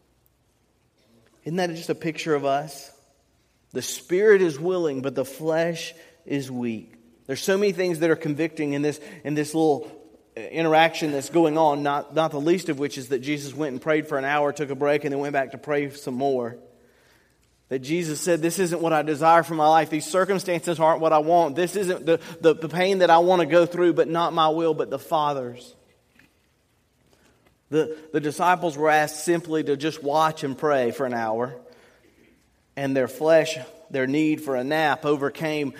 Isn't 1.44 1.56
that 1.56 1.70
just 1.70 1.90
a 1.90 1.94
picture 1.94 2.34
of 2.34 2.44
us? 2.44 2.90
The 3.72 3.82
spirit 3.82 4.42
is 4.42 4.58
willing, 4.58 5.02
but 5.02 5.14
the 5.14 5.24
flesh 5.24 5.94
is 6.24 6.50
weak. 6.50 6.94
There's 7.26 7.42
so 7.42 7.58
many 7.58 7.72
things 7.72 7.98
that 8.00 8.10
are 8.10 8.16
convicting 8.16 8.72
in 8.72 8.82
this, 8.82 9.00
in 9.24 9.34
this 9.34 9.54
little 9.54 9.90
uh, 10.36 10.40
interaction 10.40 11.12
that's 11.12 11.30
going 11.30 11.58
on, 11.58 11.82
not, 11.82 12.14
not 12.14 12.30
the 12.30 12.40
least 12.40 12.68
of 12.68 12.78
which 12.78 12.98
is 12.98 13.08
that 13.08 13.20
Jesus 13.20 13.54
went 13.54 13.72
and 13.72 13.82
prayed 13.82 14.06
for 14.06 14.16
an 14.18 14.24
hour, 14.24 14.52
took 14.52 14.70
a 14.70 14.74
break, 14.74 15.04
and 15.04 15.12
then 15.12 15.18
went 15.20 15.32
back 15.32 15.52
to 15.52 15.58
pray 15.58 15.90
some 15.90 16.14
more. 16.14 16.56
That 17.68 17.80
Jesus 17.80 18.20
said, 18.20 18.42
This 18.42 18.58
isn't 18.58 18.80
what 18.80 18.92
I 18.92 19.02
desire 19.02 19.42
for 19.42 19.54
my 19.54 19.68
life. 19.68 19.90
These 19.90 20.06
circumstances 20.06 20.78
aren't 20.78 21.00
what 21.00 21.12
I 21.12 21.18
want. 21.18 21.56
This 21.56 21.74
isn't 21.74 22.06
the, 22.06 22.20
the, 22.40 22.54
the 22.54 22.68
pain 22.68 22.98
that 22.98 23.10
I 23.10 23.18
want 23.18 23.40
to 23.40 23.46
go 23.46 23.66
through, 23.66 23.94
but 23.94 24.08
not 24.08 24.32
my 24.32 24.48
will, 24.48 24.74
but 24.74 24.90
the 24.90 24.98
Father's. 24.98 25.74
The, 27.70 27.96
the 28.12 28.20
disciples 28.20 28.76
were 28.76 28.90
asked 28.90 29.24
simply 29.24 29.64
to 29.64 29.76
just 29.76 30.02
watch 30.02 30.44
and 30.44 30.56
pray 30.56 30.92
for 30.92 31.04
an 31.04 31.14
hour, 31.14 31.56
and 32.76 32.96
their 32.96 33.08
flesh, 33.08 33.58
their 33.90 34.06
need 34.06 34.40
for 34.40 34.54
a 34.54 34.62
nap, 34.62 35.04
overcame 35.04 35.74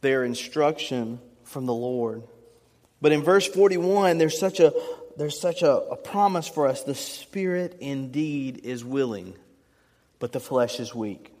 their 0.00 0.24
instruction 0.24 1.20
from 1.44 1.66
the 1.66 1.74
Lord. 1.74 2.22
But 3.02 3.12
in 3.12 3.22
verse 3.22 3.46
41, 3.46 4.16
there's 4.16 4.38
such 4.38 4.60
a, 4.60 4.72
there's 5.16 5.38
such 5.38 5.62
a, 5.62 5.72
a 5.72 5.96
promise 5.96 6.48
for 6.48 6.66
us. 6.66 6.82
The 6.82 6.94
Spirit 6.94 7.76
indeed 7.80 8.62
is 8.64 8.82
willing, 8.82 9.36
but 10.18 10.32
the 10.32 10.40
flesh 10.40 10.80
is 10.80 10.94
weak. 10.94 11.32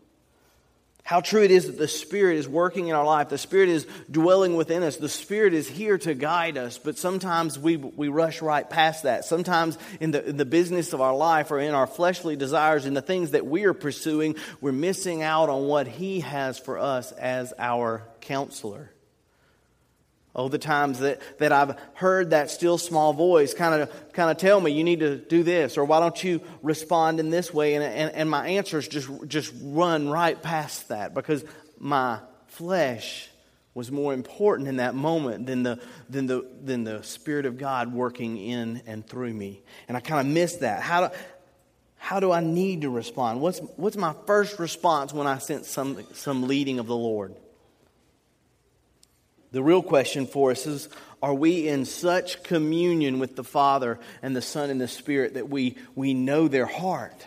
How 1.06 1.20
true 1.20 1.44
it 1.44 1.52
is 1.52 1.68
that 1.68 1.78
the 1.78 1.86
Spirit 1.86 2.36
is 2.36 2.48
working 2.48 2.88
in 2.88 2.96
our 2.96 3.04
life. 3.04 3.28
The 3.28 3.38
Spirit 3.38 3.68
is 3.68 3.86
dwelling 4.10 4.56
within 4.56 4.82
us. 4.82 4.96
The 4.96 5.08
Spirit 5.08 5.54
is 5.54 5.68
here 5.68 5.98
to 5.98 6.14
guide 6.14 6.58
us, 6.58 6.78
but 6.78 6.98
sometimes 6.98 7.56
we, 7.56 7.76
we 7.76 8.08
rush 8.08 8.42
right 8.42 8.68
past 8.68 9.04
that. 9.04 9.24
Sometimes 9.24 9.78
in 10.00 10.10
the, 10.10 10.30
in 10.30 10.36
the 10.36 10.44
business 10.44 10.92
of 10.92 11.00
our 11.00 11.14
life 11.14 11.52
or 11.52 11.60
in 11.60 11.74
our 11.74 11.86
fleshly 11.86 12.34
desires 12.34 12.86
and 12.86 12.96
the 12.96 13.02
things 13.02 13.30
that 13.30 13.46
we 13.46 13.66
are 13.66 13.72
pursuing, 13.72 14.34
we're 14.60 14.72
missing 14.72 15.22
out 15.22 15.48
on 15.48 15.68
what 15.68 15.86
He 15.86 16.20
has 16.20 16.58
for 16.58 16.76
us 16.76 17.12
as 17.12 17.54
our 17.56 18.02
counselor. 18.20 18.90
Oh, 20.38 20.48
the 20.48 20.58
times 20.58 20.98
that, 20.98 21.22
that 21.38 21.50
I've 21.50 21.78
heard 21.94 22.30
that 22.30 22.50
still 22.50 22.76
small 22.76 23.14
voice 23.14 23.54
kind 23.54 23.80
of 23.80 24.12
kind 24.12 24.30
of 24.30 24.36
tell 24.36 24.60
me 24.60 24.70
you 24.70 24.84
need 24.84 25.00
to 25.00 25.16
do 25.16 25.42
this, 25.42 25.78
or 25.78 25.86
why 25.86 25.98
don't 25.98 26.22
you 26.22 26.42
respond 26.62 27.20
in 27.20 27.30
this 27.30 27.54
way? 27.54 27.74
And, 27.74 27.82
and, 27.82 28.14
and 28.14 28.30
my 28.30 28.46
answers 28.46 28.86
just 28.86 29.08
just 29.28 29.54
run 29.62 30.10
right 30.10 30.40
past 30.40 30.88
that 30.88 31.14
because 31.14 31.42
my 31.78 32.18
flesh 32.48 33.30
was 33.72 33.90
more 33.90 34.12
important 34.12 34.68
in 34.68 34.76
that 34.76 34.94
moment 34.94 35.46
than 35.46 35.62
the 35.62 35.80
than 36.10 36.26
the 36.26 36.46
than 36.62 36.84
the 36.84 37.02
Spirit 37.02 37.46
of 37.46 37.56
God 37.56 37.94
working 37.94 38.36
in 38.36 38.82
and 38.86 39.06
through 39.06 39.32
me. 39.32 39.62
And 39.88 39.96
I 39.96 40.00
kind 40.00 40.20
of 40.20 40.30
missed 40.30 40.60
that. 40.60 40.82
How 40.82 41.08
do 41.08 41.14
how 41.96 42.20
do 42.20 42.30
I 42.30 42.40
need 42.40 42.82
to 42.82 42.90
respond? 42.90 43.40
What's 43.40 43.60
what's 43.76 43.96
my 43.96 44.14
first 44.26 44.58
response 44.58 45.14
when 45.14 45.26
I 45.26 45.38
sense 45.38 45.66
some 45.66 46.04
some 46.12 46.46
leading 46.46 46.78
of 46.78 46.86
the 46.86 46.96
Lord? 46.96 47.34
The 49.52 49.62
real 49.62 49.82
question 49.82 50.26
for 50.26 50.50
us 50.50 50.66
is 50.66 50.88
are 51.22 51.34
we 51.34 51.66
in 51.68 51.84
such 51.84 52.42
communion 52.42 53.18
with 53.18 53.36
the 53.36 53.44
Father 53.44 53.98
and 54.22 54.36
the 54.36 54.42
Son 54.42 54.70
and 54.70 54.80
the 54.80 54.88
Spirit 54.88 55.34
that 55.34 55.48
we, 55.48 55.76
we 55.94 56.14
know 56.14 56.46
their 56.46 56.66
heart? 56.66 57.26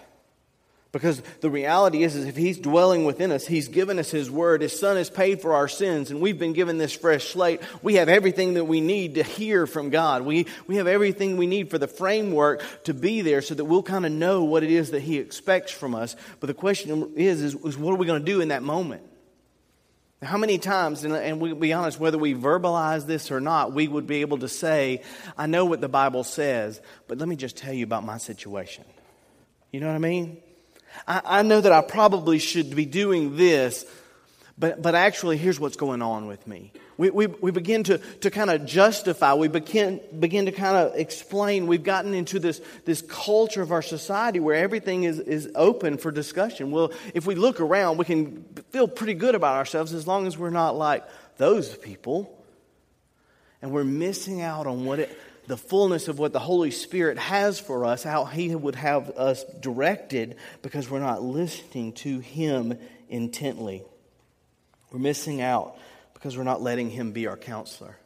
Because 0.92 1.22
the 1.42 1.52
reality 1.52 2.02
is, 2.02 2.16
is 2.16 2.26
if 2.26 2.36
He's 2.36 2.58
dwelling 2.58 3.06
within 3.06 3.32
us, 3.32 3.46
He's 3.46 3.68
given 3.68 4.00
us 4.00 4.10
His 4.10 4.30
Word, 4.30 4.62
His 4.62 4.78
Son 4.78 4.98
has 4.98 5.10
paid 5.10 5.40
for 5.40 5.54
our 5.54 5.68
sins, 5.68 6.10
and 6.10 6.20
we've 6.20 6.40
been 6.40 6.54
given 6.54 6.80
this 6.80 6.94
fresh 6.94 7.30
slate. 7.30 7.62
We 7.84 7.96
have 7.96 8.10
everything 8.10 8.56
that 8.56 8.66
we 8.66 8.82
need 8.82 9.16
to 9.16 9.24
hear 9.24 9.68
from 9.68 9.92
God. 9.92 10.24
We, 10.24 10.48
we 10.66 10.78
have 10.78 10.88
everything 10.88 11.38
we 11.38 11.46
need 11.46 11.70
for 11.70 11.78
the 11.78 11.88
framework 11.88 12.64
to 12.86 12.96
be 12.96 13.22
there 13.22 13.44
so 13.44 13.54
that 13.54 13.66
we'll 13.66 13.84
kind 13.84 14.04
of 14.04 14.12
know 14.12 14.44
what 14.46 14.64
it 14.64 14.72
is 14.72 14.92
that 14.92 15.02
He 15.02 15.20
expects 15.20 15.72
from 15.72 15.94
us. 15.94 16.16
But 16.40 16.48
the 16.48 16.56
question 16.56 17.14
is, 17.16 17.44
is, 17.44 17.54
is 17.54 17.78
what 17.78 17.94
are 17.94 17.98
we 17.98 18.08
going 18.08 18.26
to 18.26 18.32
do 18.32 18.42
in 18.42 18.48
that 18.48 18.64
moment? 18.64 19.04
How 20.22 20.38
many 20.38 20.58
times, 20.58 21.06
and 21.06 21.40
we'll 21.40 21.56
be 21.56 21.72
honest, 21.72 21.98
whether 21.98 22.18
we 22.18 22.34
verbalize 22.34 23.06
this 23.06 23.32
or 23.32 23.40
not, 23.40 23.72
we 23.72 23.88
would 23.88 24.06
be 24.06 24.20
able 24.20 24.40
to 24.40 24.50
say, 24.50 25.02
I 25.38 25.46
know 25.48 25.64
what 25.64 25.80
the 25.80 25.88
Bible 25.88 26.26
says, 26.26 26.82
but 27.08 27.18
let 27.18 27.30
me 27.30 27.38
just 27.38 27.56
tell 27.56 27.74
you 27.74 27.86
about 27.86 28.04
my 28.04 28.18
situation. 28.18 28.84
You 29.72 29.80
know 29.80 29.88
what 29.88 29.96
I 29.96 30.00
mean? 30.00 30.42
I, 31.08 31.22
I 31.24 31.42
know 31.44 31.62
that 31.62 31.72
I 31.72 31.82
probably 31.82 32.38
should 32.38 32.76
be 32.76 32.86
doing 32.86 33.38
this, 33.38 33.86
but, 34.58 34.82
but 34.82 34.94
actually, 34.94 35.38
here's 35.38 35.58
what's 35.58 35.78
going 35.78 36.02
on 36.02 36.28
with 36.28 36.46
me. 36.46 36.74
We, 37.00 37.12
we, 37.12 37.28
we 37.28 37.52
begin 37.52 37.84
to, 37.86 37.98
to 37.98 38.30
kind 38.30 38.50
of 38.50 38.66
justify, 38.66 39.34
we 39.34 39.48
begin, 39.48 40.02
begin 40.20 40.48
to 40.48 40.52
kind 40.52 40.76
of 40.76 40.98
explain. 40.98 41.66
We've 41.66 41.82
gotten 41.82 42.14
into 42.14 42.40
this, 42.40 42.60
this 42.84 43.02
culture 43.02 43.62
of 43.62 43.72
our 43.72 43.82
society 43.82 44.42
where 44.42 44.58
everything 44.58 45.04
is, 45.04 45.18
is 45.18 45.50
open 45.56 45.98
for 45.98 46.12
discussion. 46.12 46.72
Well, 46.72 46.92
if 47.14 47.26
we 47.26 47.36
look 47.36 47.62
around, 47.62 48.00
we 48.00 48.04
can 48.04 48.44
feel 48.72 48.86
pretty 48.90 49.14
good 49.14 49.34
about 49.34 49.56
ourselves 49.56 49.94
as 49.94 50.08
long 50.08 50.28
as 50.28 50.38
we're 50.38 50.50
not 50.50 50.76
like 50.76 51.06
those 51.38 51.74
people. 51.74 52.38
And 53.62 53.72
we're 53.72 53.86
missing 53.86 54.42
out 54.42 54.68
on 54.68 54.84
what 54.84 55.00
it, 55.00 55.18
the 55.48 55.56
fullness 55.56 56.10
of 56.10 56.20
what 56.20 56.34
the 56.34 56.40
Holy 56.40 56.72
Spirit 56.72 57.18
has 57.18 57.62
for 57.62 57.86
us, 57.86 58.04
how 58.04 58.26
He 58.26 58.54
would 58.54 58.76
have 58.76 59.10
us 59.12 59.46
directed 59.62 60.36
because 60.62 60.90
we're 60.90 61.00
not 61.00 61.24
listening 61.24 61.94
to 61.94 62.20
Him 62.20 62.78
intently. 63.08 63.84
We're 64.92 65.00
missing 65.00 65.40
out 65.40 65.78
because 66.20 66.38
we're 66.38 66.44
not 66.44 66.62
letting 66.62 66.90
Him 66.90 67.14
be 67.14 67.28
our 67.28 67.38
counselor. 67.38 67.98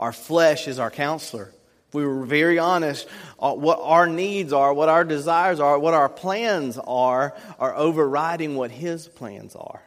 Our 0.00 0.12
flesh 0.12 0.68
is 0.68 0.78
our 0.78 0.90
counselor. 0.90 1.52
If 1.88 1.94
we 1.94 2.04
were 2.04 2.24
very 2.24 2.58
honest, 2.58 3.06
uh, 3.38 3.52
what 3.52 3.78
our 3.82 4.06
needs 4.06 4.54
are, 4.54 4.72
what 4.72 4.88
our 4.88 5.04
desires 5.04 5.60
are, 5.60 5.78
what 5.78 5.94
our 5.94 6.08
plans 6.08 6.78
are, 6.78 7.36
are 7.58 7.74
overriding 7.76 8.56
what 8.56 8.70
His 8.70 9.06
plans 9.06 9.54
are. 9.54 9.82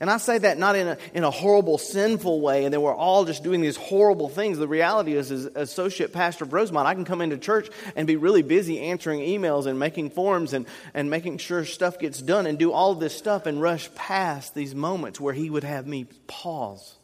And 0.00 0.10
I 0.10 0.18
say 0.18 0.38
that 0.38 0.58
not 0.58 0.76
in 0.76 0.88
a, 0.88 0.98
in 1.14 1.24
a 1.24 1.30
horrible, 1.30 1.78
sinful 1.78 2.40
way, 2.40 2.64
and 2.64 2.72
then 2.72 2.82
we're 2.82 2.94
all 2.94 3.24
just 3.24 3.42
doing 3.42 3.60
these 3.60 3.76
horrible 3.76 4.28
things. 4.28 4.58
The 4.58 4.68
reality 4.68 5.14
is, 5.14 5.30
as 5.32 5.46
associate 5.54 6.12
pastor 6.12 6.44
of 6.44 6.52
Rosemont, 6.52 6.86
I 6.86 6.94
can 6.94 7.04
come 7.04 7.20
into 7.20 7.38
church 7.38 7.68
and 7.96 8.06
be 8.06 8.16
really 8.16 8.42
busy 8.42 8.80
answering 8.80 9.20
emails 9.20 9.66
and 9.66 9.78
making 9.78 10.10
forms 10.10 10.52
and, 10.52 10.66
and 10.94 11.10
making 11.10 11.38
sure 11.38 11.64
stuff 11.64 11.98
gets 11.98 12.20
done 12.20 12.46
and 12.46 12.58
do 12.58 12.72
all 12.72 12.94
this 12.94 13.16
stuff 13.16 13.46
and 13.46 13.60
rush 13.60 13.92
past 13.94 14.54
these 14.54 14.74
moments 14.74 15.20
where 15.20 15.34
he 15.34 15.50
would 15.50 15.64
have 15.64 15.86
me 15.86 16.06
pause, 16.26 16.94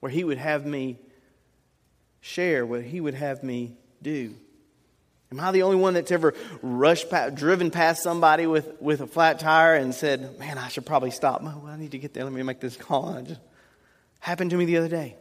where 0.00 0.10
he 0.10 0.24
would 0.24 0.38
have 0.38 0.64
me 0.64 0.98
share, 2.20 2.64
where 2.64 2.82
he 2.82 3.00
would 3.00 3.14
have 3.14 3.42
me 3.42 3.76
do. 4.02 4.34
Am 5.32 5.38
I 5.38 5.52
the 5.52 5.62
only 5.62 5.76
one 5.76 5.94
that's 5.94 6.10
ever 6.10 6.34
rushed, 6.60 7.08
past, 7.08 7.36
driven 7.36 7.70
past 7.70 8.02
somebody 8.02 8.48
with, 8.48 8.80
with 8.80 9.00
a 9.00 9.06
flat 9.06 9.38
tire 9.38 9.76
and 9.76 9.94
said, 9.94 10.38
Man, 10.40 10.58
I 10.58 10.66
should 10.68 10.84
probably 10.84 11.12
stop. 11.12 11.42
Well, 11.42 11.66
I 11.68 11.76
need 11.76 11.92
to 11.92 11.98
get 11.98 12.14
there. 12.14 12.24
Let 12.24 12.32
me 12.32 12.42
make 12.42 12.58
this 12.58 12.76
call. 12.76 13.14
It 13.14 13.26
just 13.26 13.40
happened 14.18 14.50
to 14.50 14.56
me 14.56 14.64
the 14.64 14.78
other 14.78 14.88
day. 14.88 15.16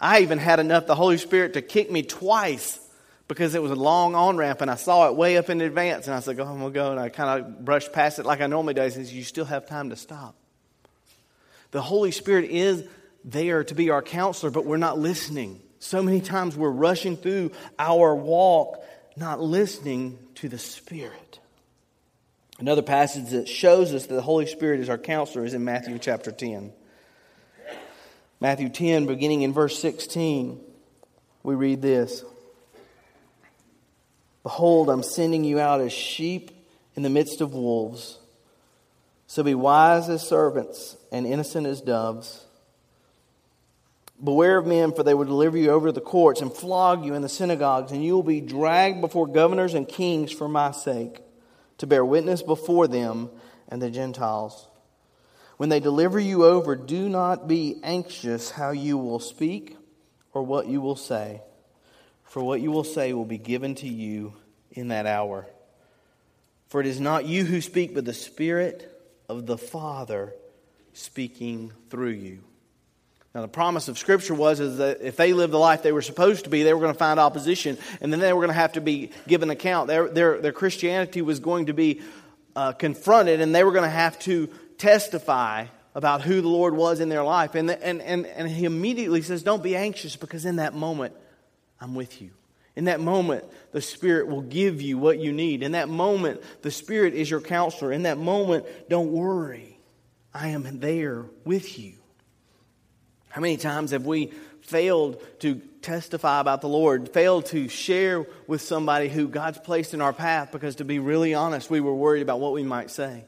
I 0.00 0.20
even 0.20 0.38
had 0.38 0.58
enough 0.58 0.88
the 0.88 0.96
Holy 0.96 1.18
Spirit 1.18 1.54
to 1.54 1.62
kick 1.62 1.88
me 1.88 2.02
twice 2.02 2.80
because 3.28 3.54
it 3.54 3.62
was 3.62 3.70
a 3.70 3.76
long 3.76 4.16
on 4.16 4.36
ramp 4.36 4.60
and 4.60 4.68
I 4.68 4.74
saw 4.74 5.08
it 5.08 5.14
way 5.14 5.36
up 5.36 5.48
in 5.48 5.60
advance. 5.60 6.08
And 6.08 6.16
I 6.16 6.18
said, 6.18 6.36
Go, 6.36 6.44
I'm 6.44 6.58
going 6.58 6.72
to 6.72 6.74
go. 6.74 6.90
And 6.90 6.98
I 6.98 7.10
kind 7.10 7.44
of 7.44 7.64
brushed 7.64 7.92
past 7.92 8.18
it 8.18 8.26
like 8.26 8.40
I 8.40 8.48
normally 8.48 8.74
do. 8.74 8.90
Says, 8.90 9.14
You 9.14 9.22
still 9.22 9.44
have 9.44 9.68
time 9.68 9.90
to 9.90 9.96
stop. 9.96 10.34
The 11.70 11.80
Holy 11.80 12.10
Spirit 12.10 12.50
is 12.50 12.84
there 13.24 13.62
to 13.62 13.74
be 13.76 13.90
our 13.90 14.02
counselor, 14.02 14.50
but 14.50 14.66
we're 14.66 14.78
not 14.78 14.98
listening. 14.98 15.60
So 15.82 16.00
many 16.00 16.20
times 16.20 16.56
we're 16.56 16.70
rushing 16.70 17.16
through 17.16 17.50
our 17.76 18.14
walk, 18.14 18.84
not 19.16 19.40
listening 19.40 20.16
to 20.36 20.48
the 20.48 20.56
Spirit. 20.56 21.40
Another 22.60 22.82
passage 22.82 23.30
that 23.30 23.48
shows 23.48 23.92
us 23.92 24.06
that 24.06 24.14
the 24.14 24.22
Holy 24.22 24.46
Spirit 24.46 24.78
is 24.78 24.88
our 24.88 24.96
counselor 24.96 25.44
is 25.44 25.54
in 25.54 25.64
Matthew 25.64 25.98
chapter 25.98 26.30
10. 26.30 26.72
Matthew 28.38 28.68
10, 28.68 29.06
beginning 29.06 29.42
in 29.42 29.52
verse 29.52 29.76
16, 29.80 30.60
we 31.42 31.56
read 31.56 31.82
this 31.82 32.24
Behold, 34.44 34.88
I'm 34.88 35.02
sending 35.02 35.42
you 35.42 35.58
out 35.58 35.80
as 35.80 35.92
sheep 35.92 36.52
in 36.94 37.02
the 37.02 37.10
midst 37.10 37.40
of 37.40 37.54
wolves. 37.54 38.20
So 39.26 39.42
be 39.42 39.56
wise 39.56 40.08
as 40.08 40.22
servants 40.22 40.96
and 41.10 41.26
innocent 41.26 41.66
as 41.66 41.80
doves. 41.80 42.46
Beware 44.22 44.58
of 44.58 44.66
men, 44.66 44.92
for 44.92 45.02
they 45.02 45.14
will 45.14 45.24
deliver 45.24 45.56
you 45.56 45.70
over 45.70 45.88
to 45.88 45.92
the 45.92 46.00
courts 46.00 46.40
and 46.40 46.52
flog 46.52 47.04
you 47.04 47.14
in 47.14 47.22
the 47.22 47.28
synagogues, 47.28 47.90
and 47.90 48.04
you 48.04 48.14
will 48.14 48.22
be 48.22 48.40
dragged 48.40 49.00
before 49.00 49.26
governors 49.26 49.74
and 49.74 49.88
kings 49.88 50.30
for 50.30 50.48
my 50.48 50.70
sake, 50.70 51.20
to 51.78 51.86
bear 51.88 52.04
witness 52.04 52.42
before 52.42 52.86
them 52.86 53.30
and 53.68 53.82
the 53.82 53.90
Gentiles. 53.90 54.68
When 55.56 55.70
they 55.70 55.80
deliver 55.80 56.20
you 56.20 56.44
over, 56.44 56.76
do 56.76 57.08
not 57.08 57.48
be 57.48 57.80
anxious 57.82 58.50
how 58.50 58.70
you 58.70 58.96
will 58.96 59.18
speak 59.18 59.76
or 60.32 60.44
what 60.44 60.68
you 60.68 60.80
will 60.80 60.96
say, 60.96 61.42
for 62.22 62.42
what 62.42 62.60
you 62.60 62.70
will 62.70 62.84
say 62.84 63.12
will 63.12 63.24
be 63.24 63.38
given 63.38 63.74
to 63.76 63.88
you 63.88 64.34
in 64.70 64.88
that 64.88 65.06
hour. 65.06 65.46
For 66.68 66.80
it 66.80 66.86
is 66.86 67.00
not 67.00 67.26
you 67.26 67.44
who 67.44 67.60
speak, 67.60 67.92
but 67.94 68.04
the 68.04 68.14
Spirit 68.14 68.88
of 69.28 69.46
the 69.46 69.58
Father 69.58 70.34
speaking 70.92 71.72
through 71.90 72.10
you. 72.10 72.44
Now, 73.34 73.40
the 73.40 73.48
promise 73.48 73.88
of 73.88 73.98
Scripture 73.98 74.34
was 74.34 74.60
is 74.60 74.76
that 74.76 75.00
if 75.00 75.16
they 75.16 75.32
lived 75.32 75.54
the 75.54 75.58
life 75.58 75.82
they 75.82 75.92
were 75.92 76.02
supposed 76.02 76.44
to 76.44 76.50
be, 76.50 76.64
they 76.64 76.74
were 76.74 76.80
going 76.80 76.92
to 76.92 76.98
find 76.98 77.18
opposition, 77.18 77.78
and 78.00 78.12
then 78.12 78.20
they 78.20 78.32
were 78.32 78.40
going 78.40 78.48
to 78.48 78.54
have 78.54 78.74
to 78.74 78.82
be 78.82 79.10
given 79.26 79.48
account. 79.48 79.88
Their, 79.88 80.08
their, 80.08 80.40
their 80.40 80.52
Christianity 80.52 81.22
was 81.22 81.40
going 81.40 81.66
to 81.66 81.72
be 81.72 82.02
uh, 82.54 82.72
confronted, 82.72 83.40
and 83.40 83.54
they 83.54 83.64
were 83.64 83.72
going 83.72 83.84
to 83.84 83.90
have 83.90 84.18
to 84.20 84.48
testify 84.76 85.66
about 85.94 86.20
who 86.22 86.42
the 86.42 86.48
Lord 86.48 86.74
was 86.74 87.00
in 87.00 87.08
their 87.08 87.24
life. 87.24 87.54
And, 87.54 87.70
the, 87.70 87.82
and, 87.82 88.02
and, 88.02 88.26
and 88.26 88.48
he 88.48 88.66
immediately 88.66 89.22
says, 89.22 89.42
Don't 89.42 89.62
be 89.62 89.76
anxious, 89.76 90.14
because 90.16 90.44
in 90.44 90.56
that 90.56 90.74
moment, 90.74 91.14
I'm 91.80 91.94
with 91.94 92.20
you. 92.20 92.32
In 92.76 92.84
that 92.84 93.00
moment, 93.00 93.44
the 93.72 93.82
Spirit 93.82 94.28
will 94.28 94.42
give 94.42 94.80
you 94.80 94.98
what 94.98 95.18
you 95.18 95.32
need. 95.32 95.62
In 95.62 95.72
that 95.72 95.88
moment, 95.88 96.42
the 96.62 96.70
Spirit 96.70 97.14
is 97.14 97.30
your 97.30 97.40
counselor. 97.40 97.92
In 97.92 98.02
that 98.02 98.18
moment, 98.18 98.66
don't 98.88 99.12
worry. 99.12 99.78
I 100.34 100.48
am 100.48 100.80
there 100.80 101.26
with 101.44 101.78
you. 101.78 101.94
How 103.32 103.40
many 103.40 103.56
times 103.56 103.92
have 103.92 104.04
we 104.04 104.26
failed 104.60 105.22
to 105.40 105.54
testify 105.80 106.38
about 106.38 106.60
the 106.60 106.68
Lord, 106.68 107.08
failed 107.14 107.46
to 107.46 107.66
share 107.66 108.26
with 108.46 108.60
somebody 108.60 109.08
who 109.08 109.26
God's 109.26 109.56
placed 109.56 109.94
in 109.94 110.02
our 110.02 110.12
path 110.12 110.52
because, 110.52 110.76
to 110.76 110.84
be 110.84 110.98
really 110.98 111.32
honest, 111.32 111.70
we 111.70 111.80
were 111.80 111.94
worried 111.94 112.20
about 112.20 112.40
what 112.40 112.52
we 112.52 112.62
might 112.62 112.90
say? 112.90 113.24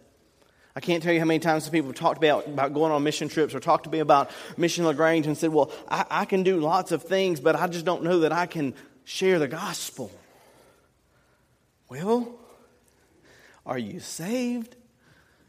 I 0.77 0.81
can't 0.81 1.03
tell 1.03 1.15
you 1.15 1.21
how 1.21 1.25
many 1.25 1.39
times 1.39 1.67
people 1.71 1.89
have 1.89 1.97
talked 1.97 2.19
about, 2.19 2.47
about 2.47 2.75
going 2.75 2.93
on 2.93 3.03
mission 3.03 3.29
trips 3.29 3.55
or 3.55 3.61
talked 3.61 3.85
to 3.85 3.91
me 3.91 4.01
about 4.01 4.31
Mission 4.59 4.85
LaGrange 4.85 5.27
and 5.27 5.39
said, 5.39 5.55
Well, 5.55 5.73
I, 5.89 6.05
I 6.11 6.25
can 6.27 6.43
do 6.43 6.61
lots 6.61 6.93
of 6.93 7.05
things, 7.05 7.41
but 7.41 7.57
I 7.57 7.67
just 7.67 7.87
don't 7.87 8.03
know 8.03 8.21
that 8.21 8.33
I 8.33 8.45
can 8.45 8.75
share 9.05 9.39
the 9.39 9.49
gospel. 9.49 10.13
Well, 11.89 12.31
are 13.65 13.79
you 13.79 14.01
saved? 14.01 14.77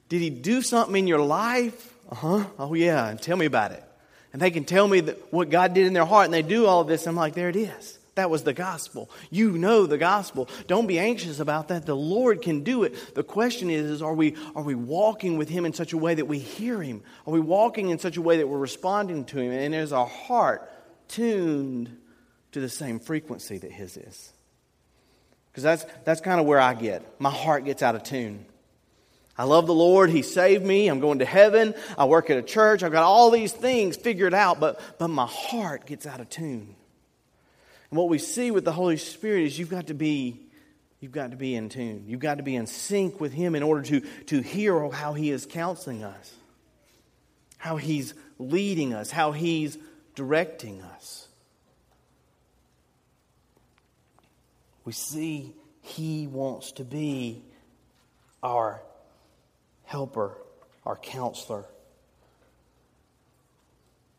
Did 0.08 0.22
he 0.22 0.30
do 0.30 0.62
something 0.62 0.96
in 0.96 1.08
your 1.08 1.20
life? 1.20 1.94
Uh 2.10 2.16
huh. 2.16 2.46
Oh, 2.58 2.74
yeah. 2.74 3.10
And 3.10 3.22
tell 3.22 3.36
me 3.36 3.48
about 3.48 3.74
it. 3.74 3.84
And 4.36 4.42
they 4.42 4.52
can 4.52 4.66
tell 4.66 4.86
me 4.86 5.00
what 5.32 5.50
God 5.50 5.74
did 5.74 5.88
in 5.88 5.94
their 5.94 6.04
heart, 6.04 6.26
and 6.26 6.34
they 6.34 6.42
do 6.42 6.66
all 6.66 6.84
this. 6.84 7.08
I'm 7.08 7.16
like, 7.16 7.36
there 7.36 7.48
it 7.48 7.56
is. 7.56 7.98
That 8.16 8.30
was 8.30 8.44
the 8.44 8.52
gospel. 8.52 9.10
You 9.32 9.52
know 9.54 9.86
the 9.86 9.98
gospel. 9.98 10.50
Don't 10.68 10.88
be 10.88 11.00
anxious 11.00 11.40
about 11.40 11.70
that. 11.70 11.86
The 11.86 11.96
Lord 11.96 12.42
can 12.42 12.62
do 12.66 12.84
it. 12.84 13.16
The 13.16 13.24
question 13.24 13.70
is, 13.70 13.90
is 13.90 14.02
are, 14.02 14.14
we, 14.14 14.36
are 14.54 14.62
we 14.62 14.76
walking 14.76 15.38
with 15.38 15.48
Him 15.48 15.64
in 15.64 15.72
such 15.72 15.94
a 15.94 15.98
way 15.98 16.16
that 16.16 16.26
we 16.26 16.38
hear 16.38 16.82
Him? 16.82 17.02
Are 17.26 17.32
we 17.32 17.40
walking 17.40 17.92
in 17.92 17.98
such 17.98 18.18
a 18.18 18.22
way 18.22 18.36
that 18.40 18.48
we're 18.50 18.58
responding 18.58 19.24
to 19.24 19.40
Him? 19.40 19.54
And 19.54 19.74
is 19.74 19.94
our 19.94 20.06
heart 20.06 20.70
tuned 21.08 21.96
to 22.52 22.60
the 22.60 22.68
same 22.68 23.00
frequency 23.00 23.58
that 23.60 23.72
His 23.72 23.96
is? 23.96 24.34
Because 25.50 25.64
that's, 25.64 25.86
that's 26.04 26.20
kind 26.20 26.42
of 26.42 26.46
where 26.46 26.60
I 26.60 26.74
get. 26.74 27.22
My 27.22 27.32
heart 27.32 27.64
gets 27.64 27.82
out 27.82 27.96
of 27.96 28.04
tune. 28.04 28.46
I 29.38 29.44
love 29.44 29.68
the 29.68 29.74
Lord. 29.74 30.10
He 30.10 30.22
saved 30.22 30.66
me. 30.66 30.88
I'm 30.88 31.00
going 31.00 31.20
to 31.20 31.26
heaven. 31.26 31.76
I 31.98 32.06
work 32.06 32.30
at 32.30 32.38
a 32.38 32.42
church. 32.42 32.84
I've 32.84 32.92
got 32.92 33.04
all 33.04 33.32
these 33.32 33.52
things 33.52 33.98
figured 33.98 34.34
out, 34.34 34.60
but, 34.60 34.80
but 34.98 35.10
my 35.10 35.26
heart 35.26 35.86
gets 35.86 36.06
out 36.06 36.22
of 36.22 36.30
tune. 36.30 36.76
And 37.92 37.98
what 37.98 38.10
we 38.10 38.18
see 38.18 38.52
with 38.52 38.64
the 38.64 38.72
Holy 38.72 38.98
Spirit 38.98 39.44
is 39.44 39.60
you've 39.60 39.70
got 39.70 39.88
to 39.88 39.94
be 39.94 40.42
you've 41.02 41.12
got 41.12 41.32
to 41.32 41.38
be 41.38 41.54
in 41.54 41.70
tune. 41.70 42.06
You've 42.08 42.20
got 42.20 42.38
to 42.38 42.44
be 42.44 42.56
in 42.56 42.66
sync 42.66 43.20
with 43.20 43.32
him 43.32 43.54
in 43.54 43.62
order 43.62 43.84
to, 43.84 44.00
to 44.28 44.42
hear 44.42 44.90
how 44.90 45.14
he 45.14 45.30
is 45.30 45.46
counseling 45.46 46.04
us. 46.04 46.34
How 47.58 47.78
he's 47.78 48.16
leading 48.40 48.94
us, 48.94 49.12
how 49.12 49.32
he's 49.32 49.78
directing 50.16 50.82
us. 50.82 51.28
We 54.84 54.94
see 54.94 55.54
he 55.82 56.26
wants 56.26 56.72
to 56.74 56.84
be 56.84 57.44
our 58.42 58.82
helper, 59.86 60.38
our 60.86 60.96
counselor. 60.96 61.66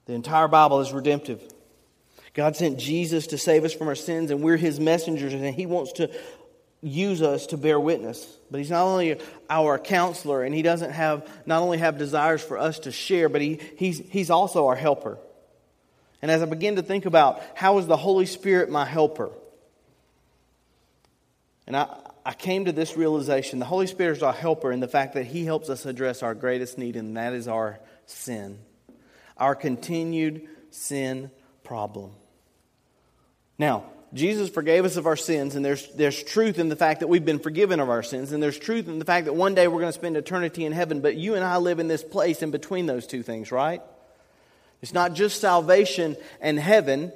The 0.06 0.14
entire 0.14 0.48
Bible 0.48 0.80
is 0.80 0.92
redemptive. 0.92 1.42
God 2.34 2.56
sent 2.56 2.78
Jesus 2.78 3.28
to 3.28 3.38
save 3.38 3.64
us 3.64 3.72
from 3.72 3.88
our 3.88 3.94
sins, 3.94 4.30
and 4.30 4.42
we're 4.42 4.56
his 4.56 4.78
messengers, 4.78 5.32
and 5.32 5.44
he 5.54 5.66
wants 5.66 5.92
to 5.94 6.10
use 6.82 7.22
us 7.22 7.46
to 7.46 7.56
bear 7.56 7.80
witness. 7.80 8.24
But 8.50 8.58
he's 8.58 8.70
not 8.70 8.84
only 8.84 9.18
our 9.50 9.78
counselor, 9.78 10.44
and 10.44 10.54
he 10.54 10.62
doesn't 10.62 10.92
have 10.92 11.28
not 11.46 11.62
only 11.62 11.78
have 11.78 11.98
desires 11.98 12.42
for 12.42 12.58
us 12.58 12.80
to 12.80 12.92
share, 12.92 13.28
but 13.28 13.40
he, 13.40 13.60
he's, 13.76 13.98
he's 14.10 14.30
also 14.30 14.66
our 14.66 14.76
helper. 14.76 15.18
And 16.22 16.30
as 16.30 16.42
I 16.42 16.46
begin 16.46 16.76
to 16.76 16.82
think 16.82 17.06
about 17.06 17.42
how 17.54 17.78
is 17.78 17.86
the 17.86 17.96
Holy 17.96 18.26
Spirit 18.26 18.70
my 18.70 18.84
helper? 18.84 19.30
And 21.66 21.76
I, 21.76 21.88
I 22.26 22.34
came 22.34 22.64
to 22.64 22.72
this 22.72 22.96
realization 22.96 23.60
the 23.60 23.64
Holy 23.64 23.86
Spirit 23.86 24.16
is 24.16 24.22
our 24.24 24.32
helper 24.32 24.72
in 24.72 24.80
the 24.80 24.88
fact 24.88 25.14
that 25.14 25.26
he 25.26 25.44
helps 25.44 25.70
us 25.70 25.86
address 25.86 26.24
our 26.24 26.34
greatest 26.34 26.76
need, 26.76 26.96
and 26.96 27.16
that 27.16 27.32
is 27.34 27.46
our 27.46 27.78
sin, 28.06 28.58
our 29.36 29.54
continued 29.54 30.48
sin 30.72 31.30
problem. 31.62 32.10
Now, 33.60 33.84
Jesus 34.12 34.50
forgave 34.50 34.84
us 34.84 34.96
of 34.96 35.06
our 35.06 35.16
sins, 35.16 35.54
and 35.54 35.64
there's, 35.64 35.86
there's 35.94 36.20
truth 36.20 36.58
in 36.58 36.68
the 36.68 36.74
fact 36.74 36.98
that 36.98 37.06
we've 37.06 37.24
been 37.24 37.38
forgiven 37.38 37.78
of 37.78 37.88
our 37.88 38.02
sins, 38.02 38.32
and 38.32 38.42
there's 38.42 38.58
truth 38.58 38.88
in 38.88 38.98
the 38.98 39.04
fact 39.04 39.26
that 39.26 39.34
one 39.34 39.54
day 39.54 39.68
we're 39.68 39.80
going 39.80 39.92
to 39.92 39.98
spend 39.98 40.16
eternity 40.16 40.64
in 40.64 40.72
heaven, 40.72 41.00
but 41.00 41.14
you 41.14 41.36
and 41.36 41.44
I 41.44 41.58
live 41.58 41.78
in 41.78 41.86
this 41.86 42.02
place 42.02 42.42
in 42.42 42.50
between 42.50 42.86
those 42.86 43.06
two 43.06 43.22
things, 43.22 43.52
right? 43.52 43.82
It's 44.82 44.92
not 44.92 45.14
just 45.14 45.40
salvation 45.40 46.16
and 46.40 46.58
heaven. 46.58 47.12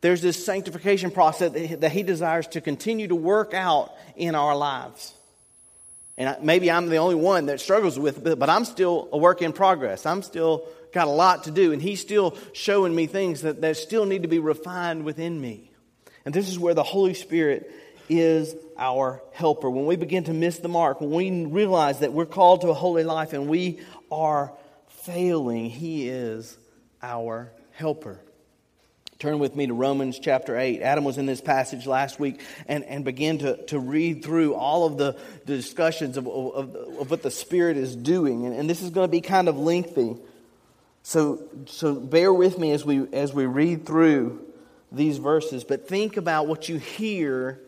There's 0.00 0.22
this 0.22 0.44
sanctification 0.44 1.10
process 1.10 1.52
that 1.52 1.92
He 1.92 2.02
desires 2.02 2.46
to 2.48 2.60
continue 2.60 3.08
to 3.08 3.14
work 3.14 3.54
out 3.54 3.92
in 4.16 4.34
our 4.34 4.56
lives. 4.56 5.14
And 6.18 6.36
maybe 6.42 6.70
I'm 6.70 6.88
the 6.88 6.96
only 6.96 7.14
one 7.14 7.46
that 7.46 7.60
struggles 7.60 7.98
with 7.98 8.26
it, 8.26 8.38
but 8.38 8.48
I'm 8.48 8.64
still 8.64 9.08
a 9.12 9.18
work 9.18 9.42
in 9.42 9.52
progress. 9.52 10.06
I'm 10.06 10.22
still 10.22 10.66
got 10.92 11.08
a 11.08 11.10
lot 11.10 11.44
to 11.44 11.50
do, 11.50 11.72
and 11.72 11.82
He's 11.82 12.00
still 12.00 12.36
showing 12.52 12.94
me 12.94 13.06
things 13.06 13.42
that, 13.42 13.60
that 13.60 13.76
still 13.76 14.06
need 14.06 14.22
to 14.22 14.28
be 14.28 14.38
refined 14.38 15.04
within 15.04 15.38
me. 15.40 15.70
And 16.24 16.34
this 16.34 16.48
is 16.48 16.58
where 16.58 16.74
the 16.74 16.82
Holy 16.82 17.14
Spirit 17.14 17.70
is 18.08 18.54
our 18.78 19.22
helper. 19.32 19.68
When 19.68 19.86
we 19.86 19.96
begin 19.96 20.24
to 20.24 20.32
miss 20.32 20.58
the 20.58 20.68
mark, 20.68 21.00
when 21.00 21.10
we 21.10 21.44
realize 21.46 22.00
that 22.00 22.12
we're 22.12 22.26
called 22.26 22.62
to 22.62 22.68
a 22.68 22.74
holy 22.74 23.04
life 23.04 23.32
and 23.32 23.48
we 23.48 23.80
are 24.10 24.52
failing, 24.88 25.68
He 25.70 26.08
is 26.08 26.56
our 27.02 27.52
helper. 27.72 28.20
Turn 29.18 29.38
with 29.38 29.56
me 29.56 29.66
to 29.66 29.72
Romans 29.72 30.18
chapter 30.18 30.58
8. 30.58 30.82
Adam 30.82 31.02
was 31.02 31.16
in 31.16 31.24
this 31.24 31.40
passage 31.40 31.86
last 31.86 32.20
week 32.20 32.42
and, 32.66 32.84
and 32.84 33.02
began 33.02 33.38
to, 33.38 33.56
to 33.66 33.78
read 33.78 34.22
through 34.22 34.54
all 34.54 34.84
of 34.84 34.98
the, 34.98 35.16
the 35.46 35.56
discussions 35.56 36.18
of, 36.18 36.26
of, 36.26 36.74
of 36.74 37.10
what 37.10 37.22
the 37.22 37.30
Spirit 37.30 37.78
is 37.78 37.96
doing. 37.96 38.44
And, 38.44 38.54
and 38.54 38.68
this 38.68 38.82
is 38.82 38.90
going 38.90 39.08
to 39.08 39.10
be 39.10 39.22
kind 39.22 39.48
of 39.48 39.56
lengthy. 39.56 40.16
So, 41.02 41.44
so 41.64 41.94
bear 41.94 42.30
with 42.30 42.58
me 42.58 42.72
as 42.72 42.84
we, 42.84 43.10
as 43.14 43.32
we 43.32 43.46
read 43.46 43.86
through 43.86 44.44
these 44.92 45.16
verses, 45.16 45.64
but 45.64 45.88
think 45.88 46.18
about 46.18 46.46
what 46.46 46.68
you 46.68 46.78
hear 46.78 47.58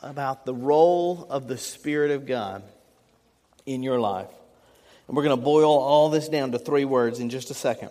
about 0.00 0.46
the 0.46 0.54
role 0.54 1.26
of 1.28 1.48
the 1.48 1.58
Spirit 1.58 2.12
of 2.12 2.24
God 2.24 2.62
in 3.66 3.82
your 3.82 3.98
life. 3.98 4.30
And 5.08 5.16
we're 5.16 5.24
going 5.24 5.36
to 5.36 5.44
boil 5.44 5.76
all 5.76 6.08
this 6.08 6.28
down 6.28 6.52
to 6.52 6.58
three 6.58 6.84
words 6.84 7.18
in 7.18 7.30
just 7.30 7.50
a 7.50 7.54
second. 7.54 7.90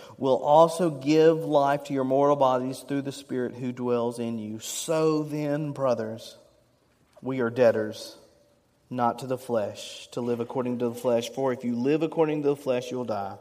will 0.21 0.37
also 0.37 0.91
give 0.91 1.39
life 1.39 1.85
to 1.85 1.93
your 1.93 2.03
mortal 2.03 2.35
bodies 2.35 2.85
through 2.87 3.01
the 3.01 3.11
Spirit 3.11 3.55
who 3.55 3.71
dwells 3.71 4.19
in 4.19 4.37
you. 4.37 4.59
So 4.59 5.23
then, 5.23 5.71
brothers, 5.71 6.37
we 7.23 7.39
are 7.39 7.49
debtors, 7.49 8.15
not 8.87 9.17
to 9.19 9.25
the 9.25 9.39
flesh, 9.39 10.07
to 10.11 10.21
live 10.21 10.39
according 10.39 10.77
to 10.77 10.89
the 10.89 10.95
flesh. 10.95 11.31
For 11.31 11.53
if 11.53 11.63
you 11.63 11.75
live 11.75 12.03
according 12.03 12.43
to 12.43 12.49
the 12.49 12.55
flesh, 12.55 12.91
you'll 12.91 13.03
die. 13.03 13.35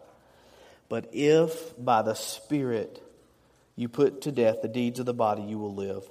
But 0.89 1.11
if 1.13 1.75
by 1.77 2.01
the 2.01 2.15
Spirit 2.15 3.03
you 3.77 3.91
put 3.91 4.23
to 4.23 4.33
death 4.33 4.63
the 4.63 4.69
deeds 4.69 5.01
of 5.01 5.05
the 5.05 5.13
body, 5.13 5.43
you 5.43 5.59
will 5.59 5.75
live. 5.75 6.09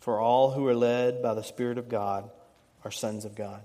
For 0.00 0.20
all 0.20 0.50
who 0.50 0.66
are 0.66 0.74
led 0.74 1.22
by 1.22 1.32
the 1.32 1.42
Spirit 1.42 1.78
of 1.78 1.88
God 1.88 2.28
are 2.84 2.90
sons 2.90 3.24
of 3.24 3.34
God. 3.34 3.62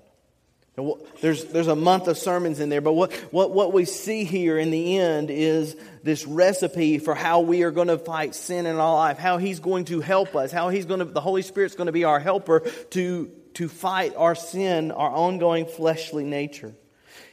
There's, 1.22 1.46
there's 1.46 1.68
a 1.68 1.76
month 1.76 2.08
of 2.08 2.18
sermons 2.18 2.60
in 2.60 2.70
there, 2.70 2.80
but 2.80 2.94
what, 2.94 3.12
what, 3.32 3.52
what 3.52 3.74
we 3.74 3.84
see 3.84 4.24
here 4.24 4.58
in 4.58 4.72
the 4.72 4.98
end 4.98 5.30
is 5.30 5.76
this 6.04 6.26
recipe 6.26 7.00
for 7.00 7.14
how 7.14 7.42
we 7.42 7.64
are 7.64 7.72
going 7.72 7.90
to 7.90 7.98
fight 7.98 8.34
sin 8.34 8.66
in 8.66 8.78
our 8.78 8.94
life, 8.94 9.18
how 9.18 9.38
He's 9.38 9.60
going 9.60 9.86
to 9.86 10.00
help 10.00 10.36
us, 10.36 10.52
how 10.52 10.70
He's 10.70 10.86
going 10.86 11.00
to, 11.00 11.06
the 11.06 11.22
Holy 11.22 11.42
Spirit's 11.42 11.76
going 11.76 11.88
to 11.88 11.92
be 11.92 12.06
our 12.06 12.20
helper 12.20 12.62
to, 12.92 13.30
to 13.56 13.68
fight 13.68 14.14
our 14.16 14.36
sin, 14.36 14.92
our 14.92 15.10
ongoing 15.10 15.66
fleshly 15.66 16.24
nature. 16.24 16.74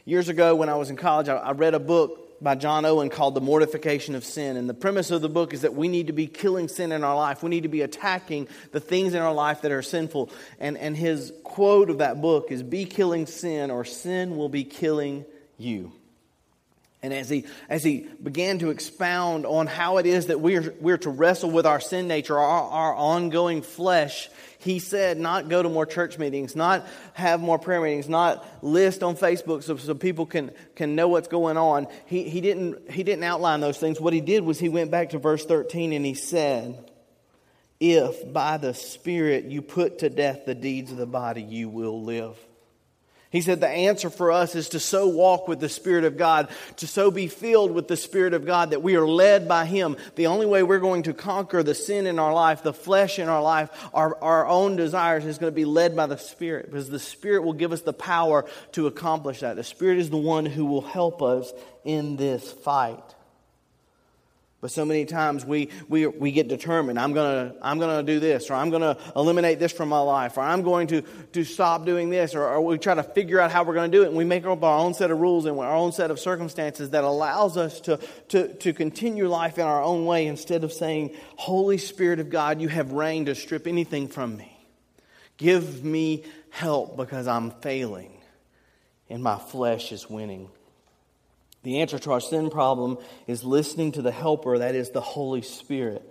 Years 0.03 0.27
ago, 0.27 0.55
when 0.55 0.67
I 0.67 0.75
was 0.75 0.89
in 0.89 0.97
college, 0.97 1.29
I, 1.29 1.37
I 1.37 1.51
read 1.51 1.73
a 1.73 1.79
book 1.79 2.26
by 2.41 2.55
John 2.55 2.85
Owen 2.85 3.09
called 3.09 3.35
The 3.35 3.41
Mortification 3.41 4.15
of 4.15 4.23
Sin. 4.23 4.57
And 4.57 4.69
the 4.69 4.73
premise 4.73 5.11
of 5.11 5.21
the 5.21 5.29
book 5.29 5.53
is 5.53 5.61
that 5.61 5.73
we 5.73 5.87
need 5.87 6.07
to 6.07 6.13
be 6.13 6.27
killing 6.27 6.67
sin 6.67 6.91
in 6.91 7.03
our 7.03 7.15
life. 7.15 7.41
We 7.43 7.49
need 7.49 7.63
to 7.63 7.69
be 7.69 7.81
attacking 7.81 8.47
the 8.71 8.79
things 8.79 9.13
in 9.13 9.21
our 9.21 9.33
life 9.33 9.61
that 9.61 9.71
are 9.71 9.81
sinful. 9.81 10.29
And, 10.59 10.77
and 10.77 10.95
his 10.95 11.33
quote 11.43 11.89
of 11.89 11.99
that 11.99 12.21
book 12.21 12.51
is 12.51 12.63
Be 12.63 12.85
killing 12.85 13.25
sin, 13.25 13.71
or 13.71 13.85
sin 13.85 14.37
will 14.37 14.49
be 14.49 14.63
killing 14.63 15.25
you. 15.57 15.91
And 17.03 17.13
as 17.13 17.29
he, 17.29 17.45
as 17.69 17.83
he 17.83 18.07
began 18.21 18.57
to 18.59 18.71
expound 18.71 19.45
on 19.45 19.67
how 19.67 19.97
it 19.97 20.07
is 20.07 20.27
that 20.27 20.39
we're, 20.39 20.73
we're 20.81 20.97
to 20.99 21.11
wrestle 21.11 21.51
with 21.51 21.67
our 21.67 21.79
sin 21.79 22.07
nature, 22.07 22.37
our, 22.37 22.69
our 22.69 22.95
ongoing 22.95 23.61
flesh, 23.61 24.29
he 24.57 24.79
said 24.79 25.19
not 25.19 25.47
go 25.47 25.61
to 25.61 25.69
more 25.69 25.85
church 25.85 26.17
meetings, 26.17 26.55
not 26.55 26.87
have 27.13 27.39
more 27.39 27.59
prayer 27.59 27.81
meetings, 27.81 28.09
not 28.09 28.45
list 28.63 29.03
on 29.03 29.15
Facebook 29.15 29.61
so, 29.61 29.77
so 29.77 29.93
people 29.93 30.25
can, 30.25 30.51
can 30.75 30.95
know 30.95 31.07
what's 31.07 31.27
going 31.27 31.55
on. 31.55 31.87
He, 32.07 32.27
he, 32.29 32.41
didn't, 32.41 32.89
he 32.89 33.03
didn't 33.03 33.23
outline 33.23 33.59
those 33.59 33.77
things. 33.77 34.01
What 34.01 34.13
he 34.13 34.21
did 34.21 34.43
was 34.43 34.57
he 34.57 34.69
went 34.69 34.89
back 34.89 35.11
to 35.11 35.19
verse 35.19 35.45
13 35.45 35.93
and 35.93 36.03
he 36.03 36.15
said, 36.15 36.91
If 37.79 38.33
by 38.33 38.57
the 38.57 38.73
Spirit 38.73 39.45
you 39.45 39.61
put 39.61 39.99
to 39.99 40.09
death 40.09 40.47
the 40.47 40.55
deeds 40.55 40.91
of 40.91 40.97
the 40.97 41.05
body, 41.05 41.43
you 41.43 41.69
will 41.69 42.03
live. 42.03 42.35
He 43.29 43.41
said 43.41 43.59
the 43.59 43.67
answer 43.67 44.09
for 44.09 44.31
us 44.31 44.55
is 44.55 44.69
to 44.69 44.79
so 44.79 45.07
walk 45.09 45.49
with 45.49 45.59
the 45.59 45.67
Spirit 45.67 46.05
of 46.05 46.15
God, 46.15 46.47
to 46.77 46.87
so 46.87 47.11
be 47.11 47.27
filled 47.27 47.71
with 47.71 47.89
the 47.89 47.97
Spirit 47.97 48.33
of 48.33 48.45
God 48.45 48.69
that 48.69 48.81
we 48.81 48.95
are 48.95 49.07
led 49.07 49.49
by 49.49 49.65
Him. 49.65 49.97
The 50.15 50.27
only 50.27 50.45
way 50.45 50.63
we're 50.63 50.79
going 50.79 51.03
to 51.03 51.13
conquer 51.13 51.61
the 51.61 51.75
sin 51.75 52.07
in 52.07 52.19
our 52.19 52.33
life, 52.33 52.63
the 52.63 52.73
flesh 52.73 53.19
in 53.19 53.27
our 53.27 53.41
life, 53.41 53.69
our, 53.93 54.17
our 54.23 54.47
own 54.47 54.77
desires 54.77 55.25
is 55.25 55.39
going 55.39 55.51
to 55.51 55.55
be 55.55 55.65
led 55.65 55.93
by 55.93 56.05
the 56.05 56.17
Spirit 56.17 56.67
because 56.67 56.89
the 56.89 56.99
Spirit 56.99 57.43
will 57.43 57.53
give 57.53 57.73
us 57.73 57.81
the 57.81 57.91
power 57.91 58.45
to 58.71 58.87
accomplish 58.87 59.41
that. 59.41 59.57
The 59.57 59.63
Spirit 59.63 59.97
is 59.97 60.09
the 60.09 60.17
one 60.17 60.45
who 60.45 60.65
will 60.65 60.81
help 60.81 61.21
us 61.21 61.51
in 61.83 62.15
this 62.15 62.49
fight. 62.49 63.16
But 64.59 64.71
so 64.71 64.85
many 64.85 65.05
times 65.05 65.45
we, 65.45 65.69
we, 65.87 66.07
we 66.07 66.31
get 66.31 66.47
determined, 66.47 66.99
I'm 66.99 67.13
going 67.13 67.51
to 67.51 67.55
I'm 67.61 67.77
gonna 67.77 68.01
do 68.01 68.19
this, 68.19 68.49
or 68.49 68.55
I'm 68.55 68.71
going 68.71 68.81
to 68.81 68.97
eliminate 69.15 69.59
this 69.59 69.71
from 69.71 69.89
my 69.89 69.99
life, 69.99 70.35
or 70.35 70.41
I'm 70.41 70.63
going 70.63 70.87
to, 70.87 71.03
to 71.03 71.43
stop 71.43 71.85
doing 71.85 72.09
this, 72.09 72.33
or, 72.33 72.43
or 72.43 72.61
we 72.61 72.79
try 72.79 72.95
to 72.95 73.03
figure 73.03 73.39
out 73.39 73.51
how 73.51 73.63
we're 73.63 73.75
going 73.75 73.91
to 73.91 73.97
do 73.97 74.03
it, 74.03 74.07
and 74.07 74.17
we 74.17 74.25
make 74.25 74.47
up 74.47 74.63
our 74.63 74.79
own 74.79 74.95
set 74.95 75.11
of 75.11 75.19
rules 75.19 75.45
and 75.45 75.59
our 75.59 75.75
own 75.75 75.91
set 75.91 76.09
of 76.09 76.19
circumstances 76.19 76.89
that 76.89 77.03
allows 77.03 77.55
us 77.55 77.79
to, 77.81 77.99
to, 78.29 78.51
to 78.55 78.73
continue 78.73 79.27
life 79.27 79.59
in 79.59 79.65
our 79.65 79.83
own 79.83 80.05
way 80.05 80.25
instead 80.25 80.63
of 80.63 80.73
saying, 80.73 81.15
Holy 81.35 81.77
Spirit 81.77 82.19
of 82.19 82.31
God, 82.31 82.59
you 82.59 82.67
have 82.67 82.93
reigned 82.93 83.27
to 83.27 83.35
strip 83.35 83.67
anything 83.67 84.07
from 84.07 84.35
me. 84.35 84.57
Give 85.37 85.83
me 85.83 86.23
help 86.49 86.97
because 86.97 87.27
I'm 87.27 87.51
failing 87.51 88.17
and 89.07 89.21
my 89.21 89.37
flesh 89.37 89.91
is 89.91 90.09
winning. 90.09 90.49
The 91.67 91.81
answer 91.81 91.99
to 91.99 92.13
our 92.13 92.21
sin 92.21 92.49
problem 92.49 92.97
is 93.27 93.43
listening 93.43 93.91
to 93.91 94.01
the 94.01 94.09
helper, 94.09 94.59
that 94.59 94.73
is 94.73 94.91
the 94.91 95.01
Holy 95.01 95.41
Spirit, 95.41 96.01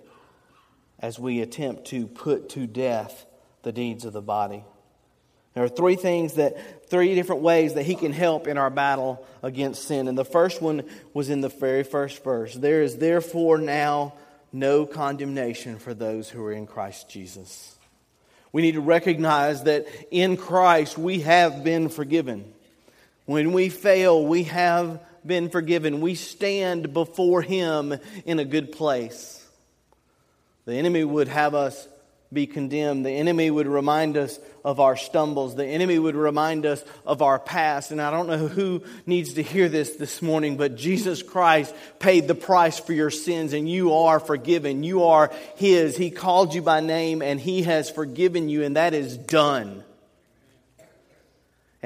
as 1.00 1.18
we 1.18 1.40
attempt 1.40 1.86
to 1.86 2.06
put 2.06 2.50
to 2.50 2.66
death 2.66 3.24
the 3.62 3.72
deeds 3.72 4.04
of 4.04 4.12
the 4.12 4.20
body. 4.20 4.64
There 5.54 5.64
are 5.64 5.68
three 5.70 5.96
things 5.96 6.34
that, 6.34 6.90
three 6.90 7.14
different 7.14 7.40
ways 7.40 7.72
that 7.72 7.84
he 7.84 7.94
can 7.94 8.12
help 8.12 8.46
in 8.46 8.58
our 8.58 8.68
battle 8.68 9.26
against 9.42 9.84
sin. 9.84 10.08
And 10.08 10.18
the 10.18 10.26
first 10.26 10.60
one 10.60 10.82
was 11.14 11.30
in 11.30 11.40
the 11.40 11.48
very 11.48 11.84
first 11.84 12.22
verse. 12.22 12.52
There 12.52 12.82
is 12.82 12.98
therefore 12.98 13.56
now 13.56 14.12
no 14.52 14.84
condemnation 14.84 15.78
for 15.78 15.94
those 15.94 16.28
who 16.28 16.44
are 16.44 16.52
in 16.52 16.66
Christ 16.66 17.08
Jesus. 17.08 17.78
We 18.52 18.60
need 18.60 18.72
to 18.72 18.82
recognize 18.82 19.62
that 19.62 19.86
in 20.10 20.36
Christ 20.36 20.98
we 20.98 21.20
have 21.20 21.64
been 21.64 21.88
forgiven. 21.88 22.52
When 23.24 23.54
we 23.54 23.70
fail, 23.70 24.22
we 24.22 24.42
have 24.42 25.00
been 25.26 25.48
forgiven. 25.48 26.00
We 26.00 26.14
stand 26.14 26.92
before 26.92 27.42
Him 27.42 27.98
in 28.24 28.38
a 28.38 28.44
good 28.44 28.72
place. 28.72 29.44
The 30.64 30.74
enemy 30.74 31.04
would 31.04 31.28
have 31.28 31.54
us 31.54 31.88
be 32.32 32.46
condemned. 32.46 33.06
The 33.06 33.12
enemy 33.12 33.50
would 33.50 33.68
remind 33.68 34.16
us 34.16 34.38
of 34.64 34.80
our 34.80 34.96
stumbles. 34.96 35.54
The 35.54 35.64
enemy 35.64 35.98
would 35.98 36.16
remind 36.16 36.66
us 36.66 36.84
of 37.06 37.22
our 37.22 37.38
past. 37.38 37.92
And 37.92 38.02
I 38.02 38.10
don't 38.10 38.26
know 38.26 38.48
who 38.48 38.82
needs 39.06 39.34
to 39.34 39.42
hear 39.42 39.68
this 39.68 39.94
this 39.96 40.20
morning, 40.20 40.56
but 40.56 40.76
Jesus 40.76 41.22
Christ 41.22 41.74
paid 42.00 42.26
the 42.26 42.34
price 42.34 42.78
for 42.80 42.92
your 42.92 43.10
sins 43.10 43.52
and 43.52 43.68
you 43.68 43.94
are 43.94 44.18
forgiven. 44.18 44.82
You 44.82 45.04
are 45.04 45.30
His. 45.54 45.96
He 45.96 46.10
called 46.10 46.52
you 46.52 46.62
by 46.62 46.80
name 46.80 47.22
and 47.22 47.40
He 47.40 47.62
has 47.62 47.90
forgiven 47.90 48.48
you, 48.48 48.64
and 48.64 48.76
that 48.76 48.92
is 48.92 49.16
done. 49.16 49.84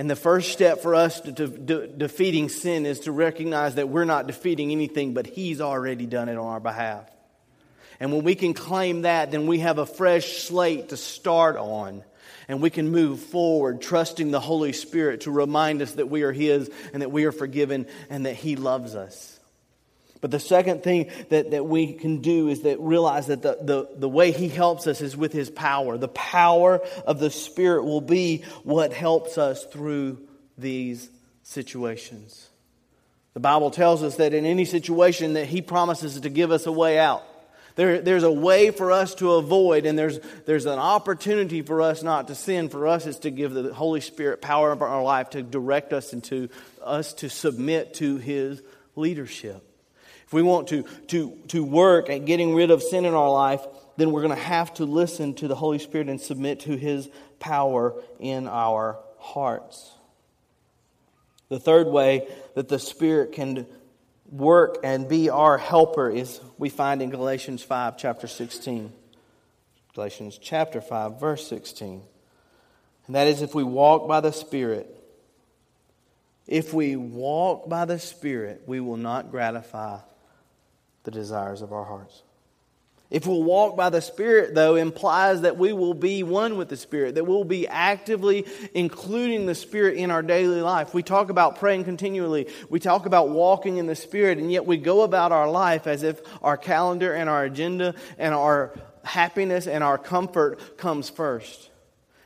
And 0.00 0.08
the 0.08 0.16
first 0.16 0.50
step 0.50 0.80
for 0.80 0.94
us 0.94 1.20
to, 1.20 1.30
to, 1.30 1.46
to, 1.46 1.86
defeating 1.86 2.48
sin 2.48 2.86
is 2.86 3.00
to 3.00 3.12
recognize 3.12 3.74
that 3.74 3.90
we're 3.90 4.06
not 4.06 4.26
defeating 4.26 4.72
anything, 4.72 5.12
but 5.12 5.26
He's 5.26 5.60
already 5.60 6.06
done 6.06 6.30
it 6.30 6.38
on 6.38 6.46
our 6.46 6.58
behalf. 6.58 7.04
And 8.00 8.10
when 8.10 8.24
we 8.24 8.34
can 8.34 8.54
claim 8.54 9.02
that, 9.02 9.30
then 9.30 9.46
we 9.46 9.58
have 9.58 9.76
a 9.76 9.84
fresh 9.84 10.38
slate 10.38 10.88
to 10.88 10.96
start 10.96 11.56
on. 11.56 12.02
And 12.48 12.62
we 12.62 12.70
can 12.70 12.90
move 12.90 13.20
forward, 13.20 13.82
trusting 13.82 14.30
the 14.30 14.40
Holy 14.40 14.72
Spirit 14.72 15.20
to 15.22 15.30
remind 15.30 15.82
us 15.82 15.92
that 15.92 16.08
we 16.08 16.22
are 16.22 16.32
His 16.32 16.70
and 16.94 17.02
that 17.02 17.12
we 17.12 17.26
are 17.26 17.32
forgiven 17.32 17.86
and 18.08 18.24
that 18.24 18.36
He 18.36 18.56
loves 18.56 18.94
us. 18.94 19.38
But 20.20 20.30
the 20.30 20.40
second 20.40 20.82
thing 20.82 21.10
that, 21.30 21.52
that 21.52 21.64
we 21.64 21.94
can 21.94 22.20
do 22.20 22.48
is 22.48 22.62
that 22.62 22.78
realize 22.80 23.28
that 23.28 23.42
the, 23.42 23.58
the, 23.60 23.88
the 23.96 24.08
way 24.08 24.32
He 24.32 24.48
helps 24.48 24.86
us 24.86 25.00
is 25.00 25.16
with 25.16 25.32
His 25.32 25.48
power. 25.48 25.96
The 25.96 26.08
power 26.08 26.80
of 27.06 27.18
the 27.18 27.30
Spirit 27.30 27.84
will 27.84 28.02
be 28.02 28.44
what 28.62 28.92
helps 28.92 29.38
us 29.38 29.64
through 29.64 30.18
these 30.58 31.08
situations. 31.42 32.48
The 33.32 33.40
Bible 33.40 33.70
tells 33.70 34.02
us 34.02 34.16
that 34.16 34.34
in 34.34 34.44
any 34.44 34.66
situation 34.66 35.34
that 35.34 35.46
He 35.46 35.62
promises 35.62 36.20
to 36.20 36.28
give 36.28 36.50
us 36.50 36.66
a 36.66 36.72
way 36.72 36.98
out. 36.98 37.24
There, 37.76 38.02
there's 38.02 38.24
a 38.24 38.32
way 38.32 38.72
for 38.72 38.92
us 38.92 39.14
to 39.16 39.34
avoid, 39.34 39.86
and 39.86 39.98
there's, 39.98 40.18
there's 40.44 40.66
an 40.66 40.78
opportunity 40.78 41.62
for 41.62 41.80
us 41.80 42.02
not 42.02 42.28
to 42.28 42.34
sin. 42.34 42.68
For 42.68 42.86
us, 42.88 43.06
is 43.06 43.20
to 43.20 43.30
give 43.30 43.54
the 43.54 43.72
Holy 43.72 44.02
Spirit 44.02 44.42
power 44.42 44.70
of 44.72 44.82
our 44.82 45.02
life 45.02 45.30
to 45.30 45.42
direct 45.42 45.94
us 45.94 46.12
and 46.12 46.22
to 46.24 46.50
us 46.82 47.14
to 47.14 47.30
submit 47.30 47.94
to 47.94 48.18
His 48.18 48.60
leadership. 48.96 49.64
If 50.30 50.34
we 50.34 50.42
want 50.42 50.68
to, 50.68 50.84
to, 51.08 51.36
to 51.48 51.64
work 51.64 52.08
at 52.08 52.24
getting 52.24 52.54
rid 52.54 52.70
of 52.70 52.84
sin 52.84 53.04
in 53.04 53.14
our 53.14 53.32
life, 53.32 53.66
then 53.96 54.12
we're 54.12 54.22
going 54.22 54.36
to 54.36 54.40
have 54.40 54.72
to 54.74 54.84
listen 54.84 55.34
to 55.34 55.48
the 55.48 55.56
Holy 55.56 55.80
Spirit 55.80 56.08
and 56.08 56.20
submit 56.20 56.60
to 56.60 56.76
His 56.76 57.08
power 57.40 58.00
in 58.20 58.46
our 58.46 59.00
hearts. 59.18 59.90
The 61.48 61.58
third 61.58 61.88
way 61.88 62.28
that 62.54 62.68
the 62.68 62.78
Spirit 62.78 63.32
can 63.32 63.66
work 64.30 64.78
and 64.84 65.08
be 65.08 65.30
our 65.30 65.58
helper 65.58 66.08
is 66.08 66.40
we 66.58 66.68
find 66.68 67.02
in 67.02 67.10
Galatians 67.10 67.64
5, 67.64 67.98
chapter 67.98 68.28
16. 68.28 68.92
Galatians 69.96 70.38
chapter 70.40 70.80
5, 70.80 71.18
verse 71.18 71.44
16. 71.48 72.02
And 73.08 73.16
that 73.16 73.26
is 73.26 73.42
if 73.42 73.52
we 73.52 73.64
walk 73.64 74.06
by 74.06 74.20
the 74.20 74.32
Spirit, 74.32 74.96
if 76.46 76.72
we 76.72 76.94
walk 76.94 77.68
by 77.68 77.84
the 77.84 77.98
Spirit, 77.98 78.62
we 78.66 78.78
will 78.78 78.96
not 78.96 79.32
gratify 79.32 79.98
the 81.04 81.10
desires 81.10 81.62
of 81.62 81.72
our 81.72 81.84
hearts. 81.84 82.22
If 83.10 83.26
we'll 83.26 83.42
walk 83.42 83.76
by 83.76 83.90
the 83.90 84.00
Spirit, 84.00 84.54
though, 84.54 84.76
implies 84.76 85.40
that 85.40 85.56
we 85.56 85.72
will 85.72 85.94
be 85.94 86.22
one 86.22 86.56
with 86.56 86.68
the 86.68 86.76
Spirit, 86.76 87.16
that 87.16 87.26
we'll 87.26 87.42
be 87.42 87.66
actively 87.66 88.46
including 88.72 89.46
the 89.46 89.54
Spirit 89.56 89.96
in 89.96 90.12
our 90.12 90.22
daily 90.22 90.60
life. 90.60 90.94
We 90.94 91.02
talk 91.02 91.28
about 91.28 91.58
praying 91.58 91.84
continually, 91.84 92.46
we 92.68 92.78
talk 92.78 93.06
about 93.06 93.30
walking 93.30 93.78
in 93.78 93.86
the 93.86 93.96
Spirit, 93.96 94.38
and 94.38 94.52
yet 94.52 94.64
we 94.64 94.76
go 94.76 95.02
about 95.02 95.32
our 95.32 95.50
life 95.50 95.88
as 95.88 96.04
if 96.04 96.20
our 96.40 96.56
calendar 96.56 97.12
and 97.12 97.28
our 97.28 97.42
agenda 97.42 97.96
and 98.16 98.32
our 98.32 98.78
happiness 99.02 99.66
and 99.66 99.82
our 99.82 99.98
comfort 99.98 100.78
comes 100.78 101.10
first. 101.10 101.68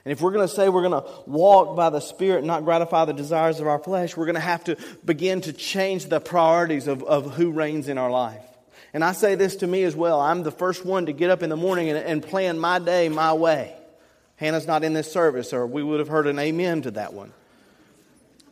And 0.04 0.12
if 0.12 0.20
we're 0.20 0.32
going 0.32 0.46
to 0.46 0.54
say 0.54 0.68
we're 0.68 0.86
going 0.86 1.02
to 1.02 1.10
walk 1.24 1.76
by 1.76 1.88
the 1.88 2.00
Spirit 2.00 2.38
and 2.38 2.46
not 2.46 2.66
gratify 2.66 3.06
the 3.06 3.14
desires 3.14 3.58
of 3.58 3.66
our 3.66 3.78
flesh, 3.78 4.18
we're 4.18 4.26
going 4.26 4.34
to 4.34 4.40
have 4.40 4.64
to 4.64 4.76
begin 5.02 5.40
to 5.42 5.54
change 5.54 6.06
the 6.06 6.20
priorities 6.20 6.88
of, 6.88 7.02
of 7.04 7.32
who 7.36 7.52
reigns 7.52 7.88
in 7.88 7.96
our 7.96 8.10
life. 8.10 8.44
And 8.94 9.02
I 9.04 9.12
say 9.12 9.34
this 9.34 9.56
to 9.56 9.66
me 9.66 9.82
as 9.82 9.96
well. 9.96 10.20
I'm 10.20 10.44
the 10.44 10.52
first 10.52 10.84
one 10.84 11.06
to 11.06 11.12
get 11.12 11.28
up 11.28 11.42
in 11.42 11.50
the 11.50 11.56
morning 11.56 11.90
and, 11.90 11.98
and 11.98 12.22
plan 12.22 12.60
my 12.60 12.78
day 12.78 13.08
my 13.08 13.32
way. 13.32 13.74
Hannah's 14.36 14.68
not 14.68 14.84
in 14.84 14.94
this 14.94 15.10
service, 15.10 15.52
or 15.52 15.66
we 15.66 15.82
would 15.82 15.98
have 15.98 16.08
heard 16.08 16.28
an 16.28 16.38
amen 16.38 16.82
to 16.82 16.92
that 16.92 17.12
one. 17.12 17.32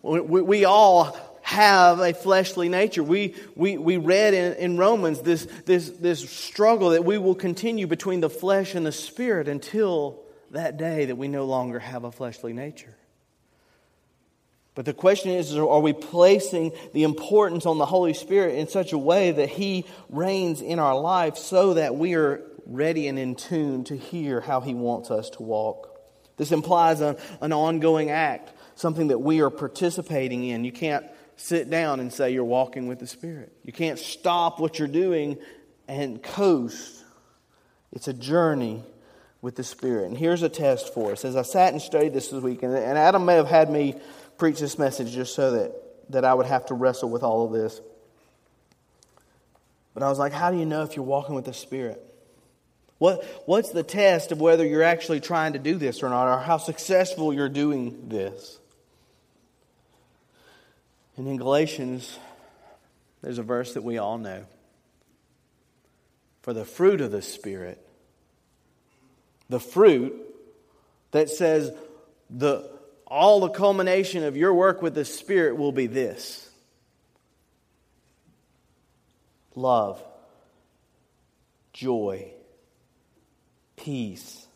We, 0.02 0.42
we 0.42 0.64
all 0.64 1.16
have 1.42 2.00
a 2.00 2.12
fleshly 2.12 2.68
nature. 2.68 3.05
We, 3.05 3.37
we, 3.55 3.78
we 3.78 3.96
read 3.98 4.35
in, 4.35 4.55
in 4.55 4.76
Romans 4.78 5.20
this, 5.20 5.46
this, 5.64 5.90
this 5.90 6.28
struggle 6.28 6.90
that 6.90 7.05
we 7.05 7.18
will 7.18 7.37
continue 7.37 7.87
between 7.87 8.20
the 8.20 8.31
flesh 8.31 8.74
and 8.74 8.85
the 8.85 8.92
spirit 8.92 9.48
until 9.48 10.22
that 10.50 10.76
day 10.76 11.07
that 11.07 11.16
we 11.16 11.28
no 11.28 11.44
longer 11.44 11.78
have 11.78 12.02
a 12.02 12.11
fleshly 12.12 12.52
nature. 12.52 12.96
But 14.75 14.87
the 14.87 14.95
question 14.95 15.33
is 15.33 15.55
are 15.55 15.81
we 15.81 15.93
placing 15.93 16.73
the 16.93 17.03
importance 17.03 17.67
on 17.67 17.79
the 17.79 17.87
Holy 17.87 18.15
Spirit 18.15 18.57
in 18.57 18.69
such 18.69 18.93
a 18.93 18.99
way 18.99 19.31
that 19.31 19.51
He 19.51 19.85
reigns 20.09 20.63
in 20.63 20.79
our 20.79 20.99
life 20.99 21.37
so 21.37 21.75
that 21.75 21.97
we 21.97 22.15
are 22.15 22.43
ready 22.65 23.09
and 23.09 23.19
in 23.19 23.35
tune 23.35 23.85
to 23.85 23.97
hear 23.97 24.41
how 24.41 24.61
He 24.61 24.75
wants 24.75 25.11
us 25.11 25.31
to 25.31 25.43
walk? 25.43 25.89
This 26.37 26.53
implies 26.53 27.01
a, 27.01 27.17
an 27.41 27.53
ongoing 27.53 28.11
act, 28.11 28.53
something 28.75 29.09
that 29.09 29.19
we 29.19 29.43
are 29.43 29.51
participating 29.51 30.45
in. 30.45 30.65
You 30.65 30.73
can't 30.73 31.05
sit 31.37 31.69
down 31.69 32.01
and 32.01 32.13
say 32.13 32.31
you're 32.31 32.45
walking 32.45 32.87
with 32.87 32.99
the 32.99 33.07
Spirit, 33.07 33.53
you 33.65 33.73
can't 33.73 33.99
stop 33.99 34.59
what 34.59 34.79
you're 34.79 34.89
doing 34.89 35.39
and 35.89 36.23
coast. 36.23 37.05
It's 37.93 38.09
a 38.09 38.15
journey 38.15 38.83
with 39.43 39.57
the 39.57 39.65
Spirit. 39.65 40.07
And 40.07 40.17
here's 40.17 40.43
a 40.43 40.49
test 40.49 40.95
for 40.95 41.13
us. 41.13 41.25
As 41.27 41.37
I 41.37 41.43
sat 41.43 41.73
and 41.73 41.83
studied 41.83 42.15
this 42.15 42.29
this 42.29 42.43
week, 42.43 42.63
and 42.63 42.75
Adam 42.75 43.27
may 43.27 43.35
have 43.35 43.49
had 43.49 43.71
me 43.71 43.97
preach 44.42 44.59
this 44.59 44.76
message 44.76 45.12
just 45.12 45.37
so 45.37 45.52
that, 45.52 45.72
that 46.11 46.24
I 46.24 46.35
would 46.35 46.46
have 46.46 46.66
to 46.66 46.74
wrestle 46.74 47.09
with 47.09 47.22
all 47.22 47.46
of 47.46 47.52
this. 47.52 47.81
But 49.94 50.02
I 50.02 50.09
was 50.09 50.18
like, 50.18 50.33
how 50.33 50.50
do 50.50 50.59
you 50.59 50.66
know 50.66 50.83
if 50.83 50.96
you're 50.96 51.05
walking 51.05 51.37
with 51.37 51.44
the 51.44 51.52
Spirit? 51.52 52.05
What, 52.98 53.24
what's 53.46 53.70
the 53.70 53.85
test 53.85 54.33
of 54.33 54.40
whether 54.40 54.66
you're 54.66 54.83
actually 54.83 55.20
trying 55.20 55.52
to 55.52 55.61
do 55.61 55.76
this 55.76 56.02
or 56.02 56.09
not, 56.09 56.26
or 56.26 56.40
how 56.40 56.57
successful 56.57 57.33
you're 57.33 57.48
doing 57.48 58.09
this? 58.09 58.59
And 61.16 61.28
in 61.28 61.37
Galatians, 61.37 62.18
there's 63.22 63.38
a 63.38 63.44
verse 63.44 63.74
that 63.74 63.85
we 63.85 63.98
all 63.98 64.18
know. 64.18 64.44
For 66.40 66.52
the 66.52 66.64
fruit 66.64 67.00
of 67.00 67.12
the 67.12 67.22
Spirit, 67.22 67.81
the 69.48 69.61
fruit 69.61 70.14
that 71.12 71.31
says 71.31 71.70
the 72.28 72.68
all 73.12 73.40
the 73.40 73.51
culmination 73.51 74.25
of 74.25 74.38
your 74.38 74.55
work 74.55 74.81
with 74.81 74.94
the 74.94 75.05
Spirit 75.05 75.59
will 75.59 75.70
be 75.70 75.87
this 75.87 76.48
love, 79.55 80.03
joy, 81.75 82.33
peace, 83.77 84.46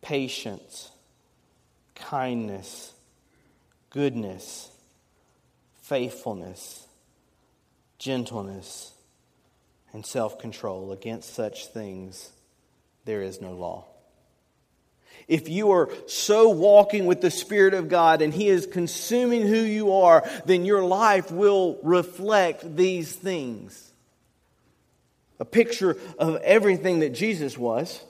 patience, 0.00 0.92
kindness, 1.96 2.92
goodness, 3.90 4.70
faithfulness, 5.82 6.86
gentleness, 7.98 8.92
and 9.92 10.06
self 10.06 10.38
control. 10.38 10.92
Against 10.92 11.34
such 11.34 11.66
things 11.66 12.30
there 13.04 13.22
is 13.22 13.40
no 13.40 13.54
law. 13.54 13.86
If 15.28 15.50
you 15.50 15.72
are 15.72 15.90
so 16.06 16.48
walking 16.48 17.04
with 17.04 17.20
the 17.20 17.30
Spirit 17.30 17.74
of 17.74 17.88
God 17.88 18.22
and 18.22 18.32
He 18.32 18.48
is 18.48 18.66
consuming 18.66 19.46
who 19.46 19.60
you 19.60 19.92
are, 19.92 20.28
then 20.46 20.64
your 20.64 20.82
life 20.82 21.30
will 21.30 21.78
reflect 21.82 22.76
these 22.76 23.14
things. 23.14 23.92
A 25.38 25.44
picture 25.44 25.98
of 26.18 26.36
everything 26.36 27.00
that 27.00 27.10
Jesus 27.10 27.56
was 27.58 28.02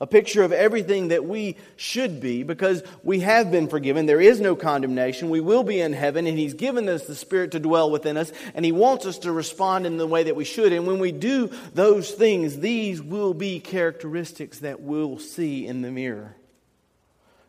a 0.00 0.06
picture 0.06 0.42
of 0.42 0.52
everything 0.52 1.08
that 1.08 1.24
we 1.24 1.56
should 1.76 2.20
be 2.20 2.42
because 2.42 2.82
we 3.02 3.20
have 3.20 3.50
been 3.50 3.68
forgiven. 3.68 4.06
There 4.06 4.20
is 4.20 4.40
no 4.40 4.54
condemnation. 4.54 5.30
We 5.30 5.40
will 5.40 5.62
be 5.62 5.80
in 5.80 5.92
heaven, 5.92 6.26
and 6.26 6.38
He's 6.38 6.54
given 6.54 6.88
us 6.88 7.06
the 7.06 7.14
Spirit 7.14 7.52
to 7.52 7.60
dwell 7.60 7.90
within 7.90 8.16
us, 8.16 8.32
and 8.54 8.64
He 8.64 8.72
wants 8.72 9.06
us 9.06 9.18
to 9.18 9.32
respond 9.32 9.86
in 9.86 9.96
the 9.96 10.06
way 10.06 10.24
that 10.24 10.36
we 10.36 10.44
should. 10.44 10.72
And 10.72 10.86
when 10.86 10.98
we 10.98 11.12
do 11.12 11.50
those 11.72 12.10
things, 12.10 12.58
these 12.58 13.00
will 13.00 13.34
be 13.34 13.58
characteristics 13.60 14.58
that 14.58 14.80
we'll 14.80 15.18
see 15.18 15.66
in 15.66 15.82
the 15.82 15.90
mirror. 15.90 16.36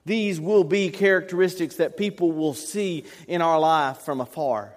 These 0.05 0.39
will 0.39 0.63
be 0.63 0.89
characteristics 0.89 1.75
that 1.75 1.97
people 1.97 2.31
will 2.31 2.53
see 2.53 3.03
in 3.27 3.41
our 3.41 3.59
life 3.59 3.99
from 3.99 4.21
afar. 4.21 4.73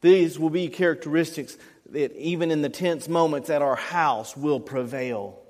These 0.00 0.40
will 0.40 0.50
be 0.50 0.68
characteristics 0.68 1.56
that 1.90 2.12
even 2.16 2.50
in 2.50 2.60
the 2.60 2.68
tense 2.68 3.08
moments 3.08 3.48
at 3.48 3.62
our 3.62 3.76
house 3.76 4.36
will 4.36 4.58
prevail. 4.58 5.43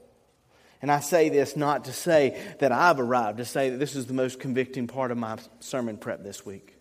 And 0.85 0.93
I 0.93 1.01
say 1.01 1.31
this 1.31 1.57
not 1.57 1.87
to 1.87 1.95
say 1.95 2.39
that 2.59 2.71
I've 2.71 3.01
arrived, 3.01 3.39
to 3.39 3.47
say 3.47 3.71
that 3.71 3.79
this 3.79 3.97
is 3.97 4.05
the 4.05 4.13
most 4.13 4.39
convicting 4.39 4.87
part 4.87 5.11
of 5.11 5.17
my 5.17 5.39
sermon 5.61 5.97
prep 5.97 6.23
this 6.23 6.45
week. 6.45 6.77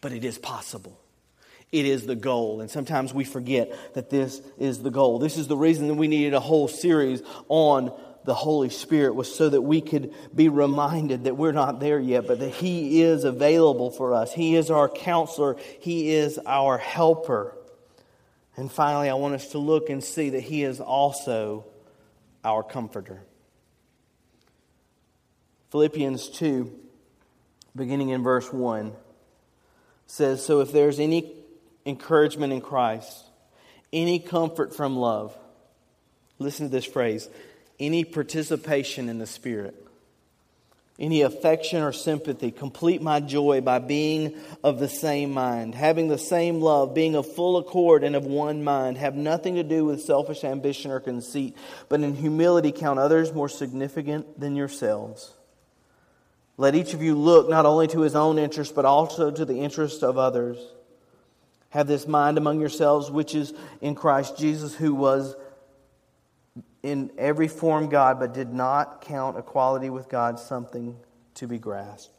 But 0.00 0.12
it 0.12 0.24
is 0.24 0.38
possible. 0.38 0.98
It 1.72 1.84
is 1.84 2.06
the 2.06 2.14
goal. 2.14 2.62
And 2.62 2.70
sometimes 2.70 3.12
we 3.12 3.24
forget 3.24 3.70
that 3.92 4.08
this 4.08 4.40
is 4.58 4.82
the 4.82 4.90
goal. 4.90 5.18
This 5.18 5.36
is 5.36 5.46
the 5.46 5.58
reason 5.58 5.88
that 5.88 5.96
we 5.96 6.08
needed 6.08 6.32
a 6.32 6.40
whole 6.40 6.68
series 6.68 7.20
on 7.48 7.92
the 8.24 8.32
Holy 8.32 8.70
Spirit 8.70 9.14
was 9.14 9.34
so 9.34 9.50
that 9.50 9.60
we 9.60 9.82
could 9.82 10.14
be 10.34 10.48
reminded 10.48 11.24
that 11.24 11.36
we're 11.36 11.52
not 11.52 11.80
there 11.80 12.00
yet, 12.00 12.26
but 12.26 12.38
that 12.38 12.48
He 12.48 13.02
is 13.02 13.24
available 13.24 13.90
for 13.90 14.14
us. 14.14 14.32
He 14.32 14.56
is 14.56 14.70
our 14.70 14.88
counselor. 14.88 15.56
He 15.80 16.14
is 16.14 16.40
our 16.46 16.78
helper. 16.78 17.54
And 18.56 18.72
finally, 18.72 19.10
I 19.10 19.14
want 19.16 19.34
us 19.34 19.48
to 19.48 19.58
look 19.58 19.90
and 19.90 20.02
see 20.02 20.30
that 20.30 20.40
He 20.40 20.64
is 20.64 20.80
also 20.80 21.66
our 22.44 22.62
comforter. 22.62 23.22
Philippians 25.70 26.28
2, 26.28 26.70
beginning 27.74 28.10
in 28.10 28.22
verse 28.22 28.52
1, 28.52 28.92
says 30.06 30.44
So 30.44 30.60
if 30.60 30.70
there's 30.70 31.00
any 31.00 31.34
encouragement 31.84 32.52
in 32.52 32.60
Christ, 32.60 33.24
any 33.92 34.18
comfort 34.18 34.74
from 34.74 34.96
love, 34.96 35.36
listen 36.38 36.66
to 36.66 36.72
this 36.72 36.84
phrase 36.84 37.28
any 37.80 38.04
participation 38.04 39.08
in 39.08 39.18
the 39.18 39.26
Spirit 39.26 39.83
any 40.98 41.22
affection 41.22 41.82
or 41.82 41.92
sympathy. 41.92 42.50
Complete 42.50 43.02
my 43.02 43.20
joy 43.20 43.60
by 43.60 43.80
being 43.80 44.36
of 44.62 44.78
the 44.78 44.88
same 44.88 45.32
mind, 45.32 45.74
having 45.74 46.08
the 46.08 46.18
same 46.18 46.60
love, 46.60 46.94
being 46.94 47.16
of 47.16 47.32
full 47.34 47.56
accord 47.56 48.04
and 48.04 48.14
of 48.14 48.24
one 48.24 48.62
mind. 48.62 48.96
Have 48.98 49.16
nothing 49.16 49.56
to 49.56 49.64
do 49.64 49.84
with 49.84 50.02
selfish 50.02 50.44
ambition 50.44 50.90
or 50.90 51.00
conceit, 51.00 51.56
but 51.88 52.00
in 52.00 52.14
humility 52.14 52.70
count 52.70 52.98
others 52.98 53.32
more 53.32 53.48
significant 53.48 54.38
than 54.38 54.54
yourselves. 54.54 55.32
Let 56.56 56.76
each 56.76 56.94
of 56.94 57.02
you 57.02 57.16
look 57.16 57.48
not 57.48 57.66
only 57.66 57.88
to 57.88 58.02
his 58.02 58.14
own 58.14 58.38
interest, 58.38 58.76
but 58.76 58.84
also 58.84 59.32
to 59.32 59.44
the 59.44 59.60
interest 59.60 60.04
of 60.04 60.16
others. 60.16 60.58
Have 61.70 61.88
this 61.88 62.06
mind 62.06 62.38
among 62.38 62.60
yourselves, 62.60 63.10
which 63.10 63.34
is 63.34 63.52
in 63.80 63.96
Christ 63.96 64.38
Jesus, 64.38 64.76
who 64.76 64.94
was 64.94 65.34
in 66.84 67.10
every 67.16 67.48
form 67.48 67.88
God, 67.88 68.20
but 68.20 68.34
did 68.34 68.52
not 68.52 69.00
count 69.00 69.38
equality 69.38 69.88
with 69.88 70.06
God 70.10 70.38
something 70.38 70.94
to 71.32 71.48
be 71.48 71.58
grasped. 71.58 72.13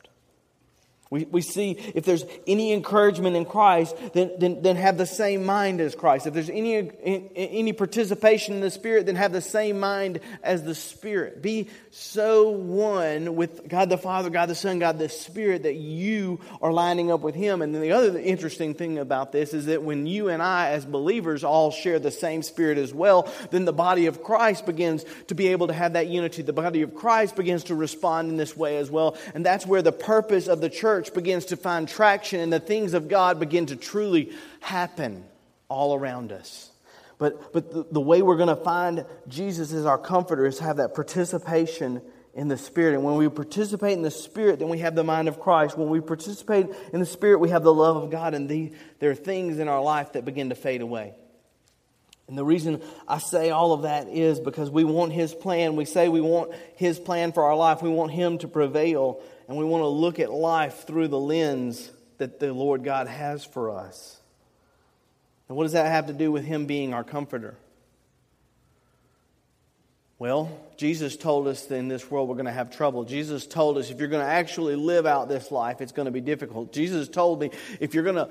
We, 1.12 1.26
we 1.26 1.42
see 1.42 1.72
if 1.94 2.04
there's 2.04 2.26
any 2.48 2.74
encouragement 2.74 3.36
in 3.36 3.46
Christ, 3.46 3.96
then, 4.14 4.32
then, 4.40 4.64
then 4.64 4.76
have 4.76 4.98
the 4.98 5.06
same 5.06 5.46
mind 5.46 5.80
as 5.80 5.94
Christ. 5.94 6.26
If 6.26 6.34
there's 6.34 6.50
any, 6.50 6.92
any 7.36 7.74
participation 7.74 8.56
in 8.56 8.62
the 8.62 8.72
Spirit, 8.72 9.06
then 9.06 9.16
have 9.16 9.32
the 9.32 9.40
same 9.40 9.80
mind 9.80 10.20
as 10.42 10.64
the 10.64 10.74
Spirit. 10.74 11.44
Be 11.44 11.70
so 11.92 12.50
one 12.50 13.36
with 13.36 13.68
God 13.70 13.90
the 13.90 14.00
Father, 14.00 14.32
God 14.32 14.50
the 14.50 14.56
Son, 14.56 14.80
God 14.80 14.98
the 14.98 15.08
Spirit 15.08 15.64
that 15.64 15.76
you 15.76 16.40
are 16.60 16.74
lining 16.74 17.12
up 17.12 17.22
with 17.22 17.36
Him. 17.36 17.62
And 17.62 17.74
then 17.74 17.84
the 17.84 17.92
other 17.92 18.18
interesting 18.18 18.74
thing 18.74 18.98
about 18.98 19.32
this 19.32 19.54
is 19.54 19.68
that 19.68 19.84
when 19.84 20.08
you 20.08 20.30
and 20.30 20.42
I, 20.42 20.72
as 20.72 20.86
believers, 20.86 21.44
all 21.44 21.70
share 21.70 22.00
the 22.00 22.10
same 22.10 22.42
Spirit 22.42 22.80
as 22.80 22.96
well, 22.96 23.32
then 23.52 23.66
the 23.66 23.74
body 23.74 24.08
of 24.08 24.24
Christ 24.24 24.66
begins 24.66 25.06
to 25.28 25.36
be 25.36 25.50
able 25.50 25.68
to 25.68 25.74
have 25.74 25.94
that 25.94 26.08
unity. 26.08 26.42
The 26.42 26.52
body 26.52 26.82
of 26.82 26.96
Christ 26.96 27.36
begins 27.36 27.66
to 27.66 27.76
respond 27.76 28.32
in 28.32 28.38
this 28.38 28.58
way 28.58 28.78
as 28.78 28.90
well. 28.90 29.16
And 29.36 29.46
that's 29.46 29.68
where 29.68 29.84
the 29.84 29.92
purpose 29.92 30.48
of 30.48 30.62
the 30.62 30.70
church 30.70 30.95
church 30.96 31.14
begins 31.14 31.44
to 31.44 31.58
find 31.58 31.90
traction 31.90 32.40
and 32.40 32.54
the 32.54 32.60
things 32.60 32.94
of 32.94 33.10
God 33.10 33.38
begin 33.38 33.66
to 33.66 33.76
truly 33.76 34.32
happen 34.62 35.26
all 35.68 35.94
around 35.94 36.32
us. 36.32 36.72
But, 37.18 37.52
but 37.52 37.70
the, 37.70 37.86
the 37.92 38.00
way 38.00 38.22
we're 38.22 38.38
going 38.38 38.56
to 38.56 38.64
find 38.64 39.06
Jesus 39.28 39.74
as 39.74 39.86
our 39.86 39.98
comforter 39.98 40.46
is 40.46 40.60
have 40.60 40.78
that 40.78 40.96
participation 40.96 42.02
in 42.34 42.48
the 42.48 42.58
Spirit. 42.58 42.94
And 42.94 43.04
when 43.04 43.16
we 43.16 43.28
participate 43.28 43.92
in 43.92 44.04
the 44.04 44.12
Spirit, 44.12 44.60
then 44.60 44.70
we 44.70 44.78
have 44.80 44.96
the 44.96 45.04
mind 45.04 45.28
of 45.28 45.38
Christ. 45.38 45.78
When 45.78 45.90
we 45.90 46.00
participate 46.00 46.68
in 46.94 47.02
the 47.02 47.06
Spirit, 47.06 47.42
we 47.42 47.50
have 47.50 47.64
the 47.64 47.74
love 47.74 47.98
of 47.98 48.10
God. 48.10 48.34
And 48.34 48.48
the, 48.48 48.72
there 49.00 49.12
are 49.12 49.16
things 49.16 49.60
in 49.60 49.68
our 49.68 49.82
life 49.82 50.14
that 50.14 50.24
begin 50.24 50.48
to 50.48 50.56
fade 50.56 50.80
away. 50.80 51.14
And 52.30 52.38
the 52.38 52.46
reason 52.46 52.82
I 53.06 53.18
say 53.18 53.50
all 53.50 53.74
of 53.74 53.82
that 53.82 54.08
is 54.08 54.40
because 54.40 54.70
we 54.70 54.86
want 54.86 55.12
His 55.12 55.34
plan. 55.34 55.76
We 55.76 55.84
say 55.84 56.08
we 56.08 56.22
want 56.22 56.54
His 56.78 56.98
plan 57.00 57.34
for 57.34 57.44
our 57.44 57.56
life. 57.56 57.82
We 57.82 57.90
want 57.90 58.12
Him 58.14 58.38
to 58.38 58.48
prevail 58.48 59.22
and 59.48 59.58
we 59.58 59.66
want 59.66 59.84
to 59.84 59.88
look 59.88 60.20
at 60.20 60.32
life 60.32 60.86
through 60.86 61.08
the 61.08 61.20
lens 61.20 61.92
that 62.18 62.40
the 62.40 62.54
Lord 62.54 62.84
God 62.84 63.08
has 63.08 63.46
for 63.46 63.70
us. 63.72 64.20
And 65.48 65.58
what 65.58 65.64
does 65.64 65.74
that 65.74 65.88
have 65.88 66.08
to 66.08 66.14
do 66.14 66.32
with 66.32 66.46
Him 66.46 66.66
being 66.66 66.94
our 66.94 67.04
comforter? 67.04 67.56
Well, 70.18 70.50
Jesus 70.78 71.18
told 71.18 71.48
us 71.48 71.66
that 71.66 71.76
in 71.76 71.90
this 71.90 72.10
world 72.10 72.30
we're 72.30 72.36
going 72.36 72.46
to 72.46 72.52
have 72.52 72.76
trouble. 72.76 73.04
Jesus 73.04 73.46
told 73.46 73.78
us 73.78 73.92
if 73.92 74.00
you're 74.00 74.08
going 74.08 74.26
to 74.26 74.32
actually 74.32 74.76
live 74.76 75.06
out 75.06 75.28
this 75.28 75.52
life, 75.52 75.82
it's 75.82 75.92
going 75.92 76.06
to 76.06 76.12
be 76.12 76.22
difficult. 76.22 76.72
Jesus 76.72 77.10
told 77.10 77.42
me 77.42 77.52
if 77.80 77.94
you're 77.94 78.04
going 78.04 78.16
to 78.16 78.30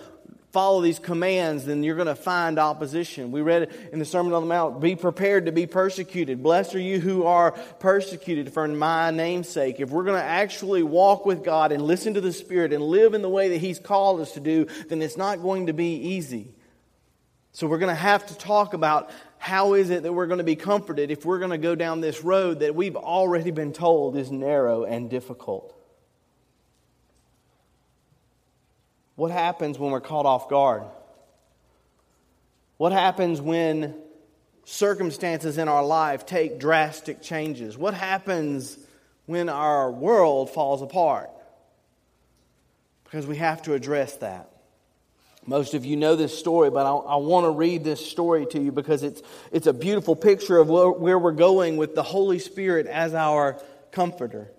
follow 0.54 0.80
these 0.80 1.00
commands, 1.00 1.64
then 1.64 1.82
you're 1.82 1.96
going 1.96 2.06
to 2.06 2.14
find 2.14 2.60
opposition. 2.60 3.32
We 3.32 3.42
read 3.42 3.74
in 3.90 3.98
the 3.98 4.04
Sermon 4.04 4.32
on 4.34 4.42
the 4.42 4.48
Mount 4.48 4.80
be 4.80 4.94
prepared 4.94 5.46
to 5.46 5.52
be 5.52 5.66
persecuted. 5.66 6.44
Blessed 6.44 6.76
are 6.76 6.80
you 6.80 7.00
who 7.00 7.24
are 7.24 7.50
persecuted 7.80 8.52
for 8.52 8.68
my 8.68 9.10
name's 9.10 9.48
sake. 9.48 9.80
If 9.80 9.90
we're 9.90 10.04
going 10.04 10.20
to 10.20 10.24
actually 10.24 10.84
walk 10.84 11.26
with 11.26 11.42
God 11.42 11.72
and 11.72 11.82
listen 11.82 12.14
to 12.14 12.20
the 12.20 12.32
Spirit 12.32 12.72
and 12.72 12.84
live 12.84 13.14
in 13.14 13.22
the 13.22 13.28
way 13.28 13.48
that 13.48 13.58
He's 13.58 13.80
called 13.80 14.20
us 14.20 14.30
to 14.34 14.40
do, 14.40 14.68
then 14.88 15.02
it's 15.02 15.16
not 15.16 15.42
going 15.42 15.66
to 15.66 15.72
be 15.72 15.96
easy. 15.96 16.54
So 17.50 17.66
we're 17.66 17.78
going 17.78 17.94
to 17.94 18.00
have 18.00 18.24
to 18.26 18.38
talk 18.38 18.74
about 18.74 19.10
how 19.38 19.74
is 19.74 19.90
it 19.90 20.04
that 20.04 20.12
we're 20.12 20.28
going 20.28 20.38
to 20.38 20.44
be 20.44 20.54
comforted 20.54 21.10
if 21.10 21.24
we're 21.24 21.40
going 21.40 21.50
to 21.50 21.58
go 21.58 21.74
down 21.74 22.00
this 22.00 22.22
road 22.22 22.60
that 22.60 22.76
we've 22.76 22.96
already 22.96 23.50
been 23.50 23.72
told 23.72 24.16
is 24.16 24.30
narrow 24.30 24.84
and 24.84 25.10
difficult. 25.10 25.73
What 29.16 29.30
happens 29.30 29.78
when 29.78 29.90
we're 29.90 30.00
caught 30.00 30.26
off 30.26 30.48
guard? 30.48 30.82
What 32.76 32.92
happens 32.92 33.40
when 33.40 33.94
circumstances 34.64 35.58
in 35.58 35.68
our 35.68 35.84
life 35.84 36.26
take 36.26 36.58
drastic 36.58 37.22
changes? 37.22 37.78
What 37.78 37.94
happens 37.94 38.78
when 39.26 39.48
our 39.48 39.90
world 39.90 40.50
falls 40.50 40.82
apart? 40.82 41.30
Because 43.04 43.26
we 43.26 43.36
have 43.36 43.62
to 43.62 43.74
address 43.74 44.16
that. 44.16 44.50
Most 45.46 45.74
of 45.74 45.84
you 45.84 45.96
know 45.96 46.16
this 46.16 46.36
story, 46.36 46.70
but 46.70 46.86
I, 46.86 46.90
I 46.90 47.16
want 47.16 47.44
to 47.44 47.50
read 47.50 47.84
this 47.84 48.04
story 48.04 48.46
to 48.46 48.60
you 48.60 48.72
because 48.72 49.02
it's, 49.02 49.22
it's 49.52 49.66
a 49.66 49.74
beautiful 49.74 50.16
picture 50.16 50.58
of 50.58 50.70
where, 50.70 50.90
where 50.90 51.18
we're 51.18 51.32
going 51.32 51.76
with 51.76 51.94
the 51.94 52.02
Holy 52.02 52.38
Spirit 52.38 52.86
as 52.86 53.14
our 53.14 53.60
comforter. 53.92 54.50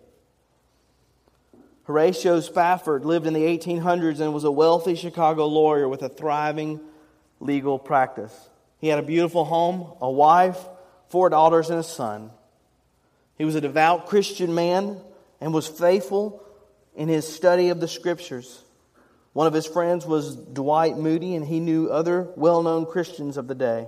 Horatio 1.85 2.39
Spafford 2.39 3.05
lived 3.05 3.27
in 3.27 3.33
the 3.33 3.43
1800s 3.43 4.19
and 4.19 4.33
was 4.33 4.43
a 4.43 4.51
wealthy 4.51 4.95
Chicago 4.95 5.45
lawyer 5.45 5.87
with 5.87 6.01
a 6.01 6.09
thriving 6.09 6.79
legal 7.39 7.77
practice. 7.77 8.33
He 8.79 8.87
had 8.87 8.97
a 8.97 9.03
beautiful 9.03 9.45
home, 9.45 9.93
a 10.01 10.09
wife, 10.09 10.57
four 11.09 11.29
daughters, 11.29 11.69
and 11.69 11.79
a 11.79 11.83
son. 11.83 12.31
He 13.37 13.45
was 13.45 13.55
a 13.55 13.61
devout 13.61 14.07
Christian 14.07 14.55
man 14.55 14.99
and 15.39 15.53
was 15.53 15.67
faithful 15.67 16.43
in 16.95 17.07
his 17.07 17.27
study 17.27 17.69
of 17.69 17.79
the 17.79 17.87
scriptures. 17.87 18.63
One 19.33 19.45
of 19.45 19.53
his 19.53 19.67
friends 19.67 20.07
was 20.07 20.35
Dwight 20.35 20.97
Moody, 20.97 21.35
and 21.35 21.45
he 21.45 21.59
knew 21.59 21.89
other 21.89 22.29
well 22.35 22.63
known 22.63 22.87
Christians 22.87 23.37
of 23.37 23.47
the 23.47 23.55
day. 23.55 23.87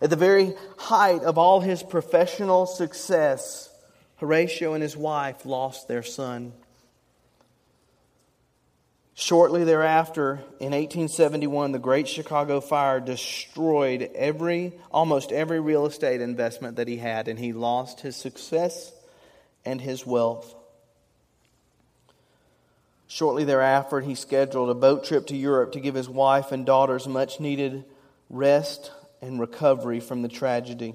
At 0.00 0.08
the 0.08 0.16
very 0.16 0.54
height 0.78 1.24
of 1.24 1.36
all 1.36 1.60
his 1.60 1.82
professional 1.82 2.64
success, 2.64 3.68
Horatio 4.16 4.72
and 4.72 4.82
his 4.82 4.96
wife 4.96 5.44
lost 5.44 5.86
their 5.86 6.02
son. 6.02 6.54
Shortly 9.20 9.64
thereafter, 9.64 10.40
in 10.60 10.72
1871, 10.72 11.72
the 11.72 11.78
Great 11.78 12.08
Chicago 12.08 12.58
Fire 12.58 13.00
destroyed 13.00 14.10
every, 14.14 14.72
almost 14.90 15.30
every 15.30 15.60
real 15.60 15.84
estate 15.84 16.22
investment 16.22 16.76
that 16.76 16.88
he 16.88 16.96
had, 16.96 17.28
and 17.28 17.38
he 17.38 17.52
lost 17.52 18.00
his 18.00 18.16
success 18.16 18.90
and 19.62 19.78
his 19.78 20.06
wealth. 20.06 20.54
Shortly 23.08 23.44
thereafter, 23.44 24.00
he 24.00 24.14
scheduled 24.14 24.70
a 24.70 24.74
boat 24.74 25.04
trip 25.04 25.26
to 25.26 25.36
Europe 25.36 25.72
to 25.72 25.80
give 25.80 25.94
his 25.94 26.08
wife 26.08 26.50
and 26.50 26.64
daughters 26.64 27.06
much 27.06 27.40
needed 27.40 27.84
rest 28.30 28.90
and 29.20 29.38
recovery 29.38 30.00
from 30.00 30.22
the 30.22 30.28
tragedy. 30.28 30.94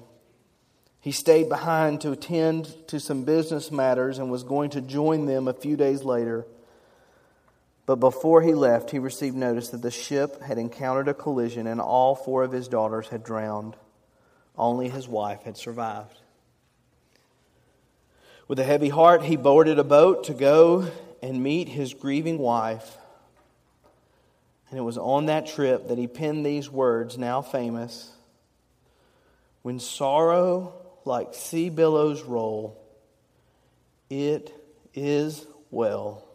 He 1.00 1.12
stayed 1.12 1.48
behind 1.48 2.00
to 2.00 2.10
attend 2.10 2.74
to 2.88 2.98
some 2.98 3.22
business 3.22 3.70
matters 3.70 4.18
and 4.18 4.32
was 4.32 4.42
going 4.42 4.70
to 4.70 4.80
join 4.80 5.26
them 5.26 5.46
a 5.46 5.54
few 5.54 5.76
days 5.76 6.02
later 6.02 6.44
but 7.86 7.96
before 7.96 8.42
he 8.42 8.52
left, 8.52 8.90
he 8.90 8.98
received 8.98 9.36
notice 9.36 9.68
that 9.68 9.80
the 9.80 9.92
ship 9.92 10.42
had 10.42 10.58
encountered 10.58 11.06
a 11.06 11.14
collision 11.14 11.68
and 11.68 11.80
all 11.80 12.16
four 12.16 12.42
of 12.42 12.50
his 12.50 12.66
daughters 12.66 13.08
had 13.08 13.22
drowned. 13.22 13.76
Only 14.58 14.88
his 14.88 15.06
wife 15.06 15.44
had 15.44 15.56
survived. 15.56 16.18
With 18.48 18.58
a 18.58 18.64
heavy 18.64 18.88
heart, 18.88 19.22
he 19.22 19.36
boarded 19.36 19.78
a 19.78 19.84
boat 19.84 20.24
to 20.24 20.34
go 20.34 20.90
and 21.22 21.42
meet 21.42 21.68
his 21.68 21.94
grieving 21.94 22.38
wife. 22.38 22.96
And 24.70 24.78
it 24.78 24.82
was 24.82 24.98
on 24.98 25.26
that 25.26 25.46
trip 25.46 25.88
that 25.88 25.98
he 25.98 26.08
penned 26.08 26.44
these 26.44 26.68
words, 26.68 27.16
now 27.16 27.40
famous 27.40 28.10
When 29.62 29.78
sorrow 29.78 30.74
like 31.04 31.34
sea 31.34 31.68
billows 31.68 32.22
roll, 32.22 32.82
it 34.10 34.52
is 34.92 35.46
well 35.70 36.25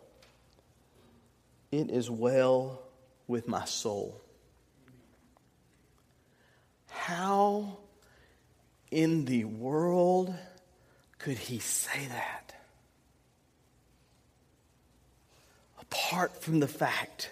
it 1.71 1.89
is 1.89 2.09
well 2.09 2.81
with 3.27 3.47
my 3.47 3.65
soul. 3.65 4.21
How 6.89 7.77
in 8.91 9.25
the 9.25 9.45
world 9.45 10.33
could 11.17 11.37
he 11.37 11.59
say 11.59 12.07
that? 12.07 12.53
Apart 15.79 16.41
from 16.41 16.59
the 16.59 16.67
fact 16.67 17.31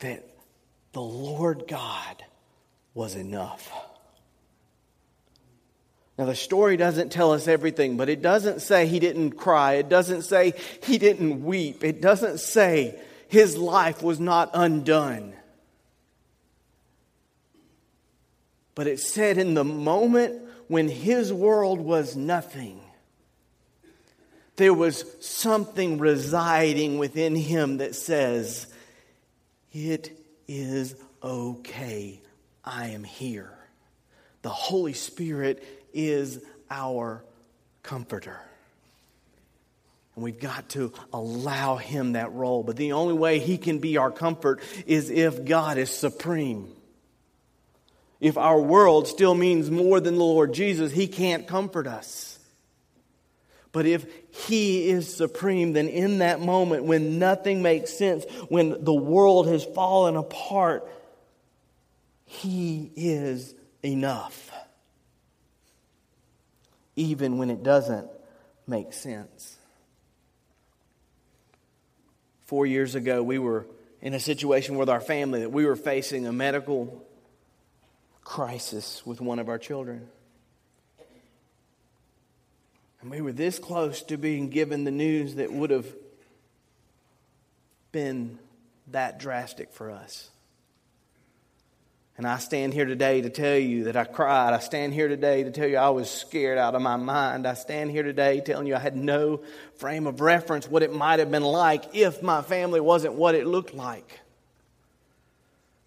that 0.00 0.26
the 0.92 1.00
Lord 1.00 1.64
God 1.68 2.24
was 2.94 3.14
enough. 3.14 3.72
Now, 6.22 6.26
the 6.26 6.36
story 6.36 6.76
doesn't 6.76 7.10
tell 7.10 7.32
us 7.32 7.48
everything, 7.48 7.96
but 7.96 8.08
it 8.08 8.22
doesn't 8.22 8.62
say 8.62 8.86
he 8.86 9.00
didn't 9.00 9.32
cry. 9.32 9.72
It 9.72 9.88
doesn't 9.88 10.22
say 10.22 10.54
he 10.84 10.96
didn't 10.96 11.44
weep. 11.44 11.82
It 11.82 12.00
doesn't 12.00 12.38
say 12.38 12.96
his 13.26 13.56
life 13.56 14.04
was 14.04 14.20
not 14.20 14.48
undone. 14.54 15.34
But 18.76 18.86
it 18.86 19.00
said 19.00 19.36
in 19.36 19.54
the 19.54 19.64
moment 19.64 20.40
when 20.68 20.88
his 20.88 21.32
world 21.32 21.80
was 21.80 22.14
nothing, 22.14 22.80
there 24.54 24.72
was 24.72 25.04
something 25.18 25.98
residing 25.98 26.98
within 26.98 27.34
him 27.34 27.78
that 27.78 27.96
says, 27.96 28.72
It 29.72 30.16
is 30.46 30.94
okay. 31.20 32.20
I 32.64 32.90
am 32.90 33.02
here. 33.02 33.50
The 34.42 34.50
Holy 34.50 34.92
Spirit 34.92 35.81
is 35.92 36.42
our 36.70 37.24
comforter. 37.82 38.40
And 40.14 40.24
we've 40.24 40.40
got 40.40 40.68
to 40.70 40.92
allow 41.12 41.76
him 41.76 42.12
that 42.12 42.32
role. 42.32 42.62
But 42.62 42.76
the 42.76 42.92
only 42.92 43.14
way 43.14 43.38
he 43.38 43.58
can 43.58 43.78
be 43.78 43.96
our 43.96 44.10
comfort 44.10 44.60
is 44.86 45.10
if 45.10 45.44
God 45.44 45.78
is 45.78 45.90
supreme. 45.90 46.68
If 48.20 48.36
our 48.36 48.60
world 48.60 49.08
still 49.08 49.34
means 49.34 49.70
more 49.70 49.98
than 50.00 50.14
the 50.14 50.24
Lord 50.24 50.54
Jesus, 50.54 50.92
he 50.92 51.08
can't 51.08 51.46
comfort 51.48 51.86
us. 51.86 52.38
But 53.72 53.86
if 53.86 54.06
he 54.46 54.90
is 54.90 55.12
supreme, 55.12 55.72
then 55.72 55.88
in 55.88 56.18
that 56.18 56.40
moment 56.40 56.84
when 56.84 57.18
nothing 57.18 57.62
makes 57.62 57.90
sense, 57.90 58.24
when 58.48 58.84
the 58.84 58.94
world 58.94 59.48
has 59.48 59.64
fallen 59.64 60.16
apart, 60.16 60.86
he 62.26 62.92
is 62.94 63.54
enough 63.82 64.51
even 66.96 67.38
when 67.38 67.50
it 67.50 67.62
doesn't 67.62 68.08
make 68.66 68.92
sense. 68.92 69.56
Four 72.46 72.66
years 72.66 72.94
ago, 72.94 73.22
we 73.22 73.38
were 73.38 73.66
in 74.00 74.14
a 74.14 74.20
situation 74.20 74.76
with 74.76 74.88
our 74.88 75.00
family 75.00 75.40
that 75.40 75.52
we 75.52 75.64
were 75.64 75.76
facing 75.76 76.26
a 76.26 76.32
medical 76.32 77.04
crisis 78.24 79.04
with 79.06 79.20
one 79.20 79.38
of 79.38 79.48
our 79.48 79.58
children. 79.58 80.08
And 83.00 83.10
we 83.10 83.20
were 83.20 83.32
this 83.32 83.58
close 83.58 84.02
to 84.04 84.16
being 84.16 84.48
given 84.48 84.84
the 84.84 84.90
news 84.90 85.36
that 85.36 85.52
would 85.52 85.70
have 85.70 85.86
been 87.90 88.38
that 88.88 89.18
drastic 89.18 89.72
for 89.72 89.90
us. 89.90 90.30
And 92.18 92.26
I 92.26 92.38
stand 92.38 92.74
here 92.74 92.84
today 92.84 93.22
to 93.22 93.30
tell 93.30 93.56
you 93.56 93.84
that 93.84 93.96
I 93.96 94.04
cried. 94.04 94.52
I 94.52 94.58
stand 94.58 94.92
here 94.92 95.08
today 95.08 95.44
to 95.44 95.50
tell 95.50 95.66
you 95.66 95.78
I 95.78 95.88
was 95.90 96.10
scared 96.10 96.58
out 96.58 96.74
of 96.74 96.82
my 96.82 96.96
mind. 96.96 97.46
I 97.46 97.54
stand 97.54 97.90
here 97.90 98.02
today 98.02 98.40
telling 98.40 98.66
you 98.66 98.74
I 98.74 98.80
had 98.80 98.96
no 98.96 99.42
frame 99.76 100.06
of 100.06 100.20
reference 100.20 100.68
what 100.68 100.82
it 100.82 100.92
might 100.92 101.20
have 101.20 101.30
been 101.30 101.42
like 101.42 101.94
if 101.94 102.22
my 102.22 102.42
family 102.42 102.80
wasn't 102.80 103.14
what 103.14 103.34
it 103.34 103.46
looked 103.46 103.74
like. 103.74 104.20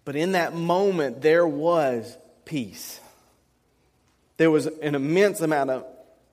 But 0.04 0.16
in 0.16 0.32
that 0.32 0.54
moment, 0.54 1.22
there 1.22 1.46
was 1.46 2.16
peace. 2.44 3.00
There 4.36 4.50
was 4.50 4.66
an 4.66 4.94
immense 4.94 5.40
amount 5.40 5.70
of 5.70 5.86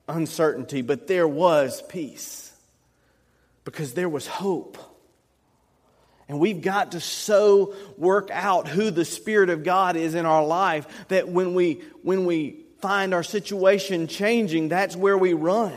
uncertainty, 0.08 0.82
but 0.82 1.06
there 1.06 1.26
was 1.26 1.82
peace 1.82 2.52
because 3.64 3.94
there 3.94 4.08
was 4.08 4.26
hope. 4.26 4.78
And 6.28 6.38
we've 6.40 6.62
got 6.62 6.92
to 6.92 7.00
so 7.00 7.74
work 7.98 8.30
out 8.30 8.66
who 8.66 8.90
the 8.90 9.04
Spirit 9.04 9.50
of 9.50 9.62
God 9.62 9.96
is 9.96 10.14
in 10.14 10.24
our 10.24 10.44
life 10.44 10.86
that 11.08 11.28
when 11.28 11.54
we, 11.54 11.82
when 12.02 12.24
we 12.24 12.64
find 12.80 13.12
our 13.12 13.22
situation 13.22 14.06
changing, 14.06 14.68
that's 14.68 14.96
where 14.96 15.18
we 15.18 15.34
run. 15.34 15.72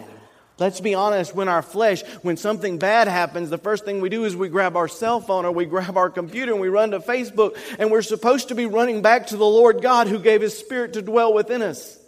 Let's 0.59 0.81
be 0.81 0.95
honest, 0.95 1.35
when 1.35 1.49
our 1.49 1.61
flesh, 1.61 2.01
when 2.23 2.35
something 2.35 2.79
bad 2.79 3.07
happens, 3.07 3.51
the 3.51 3.59
first 3.59 3.85
thing 3.85 4.01
we 4.01 4.09
do 4.09 4.25
is 4.25 4.35
we 4.35 4.49
grab 4.49 4.75
our 4.75 4.87
cell 4.87 5.19
phone 5.19 5.45
or 5.45 5.51
we 5.51 5.65
grab 5.65 5.97
our 5.97 6.09
computer 6.09 6.51
and 6.51 6.59
we 6.59 6.69
run 6.69 6.91
to 6.91 6.99
Facebook, 6.99 7.57
and 7.77 7.91
we're 7.91 8.01
supposed 8.01 8.47
to 8.47 8.55
be 8.55 8.65
running 8.65 9.03
back 9.03 9.27
to 9.27 9.37
the 9.37 9.45
Lord 9.45 9.83
God 9.83 10.07
who 10.07 10.17
gave 10.17 10.41
His 10.41 10.57
Spirit 10.57 10.93
to 10.93 11.03
dwell 11.03 11.31
within 11.33 11.61
us. 11.61 11.99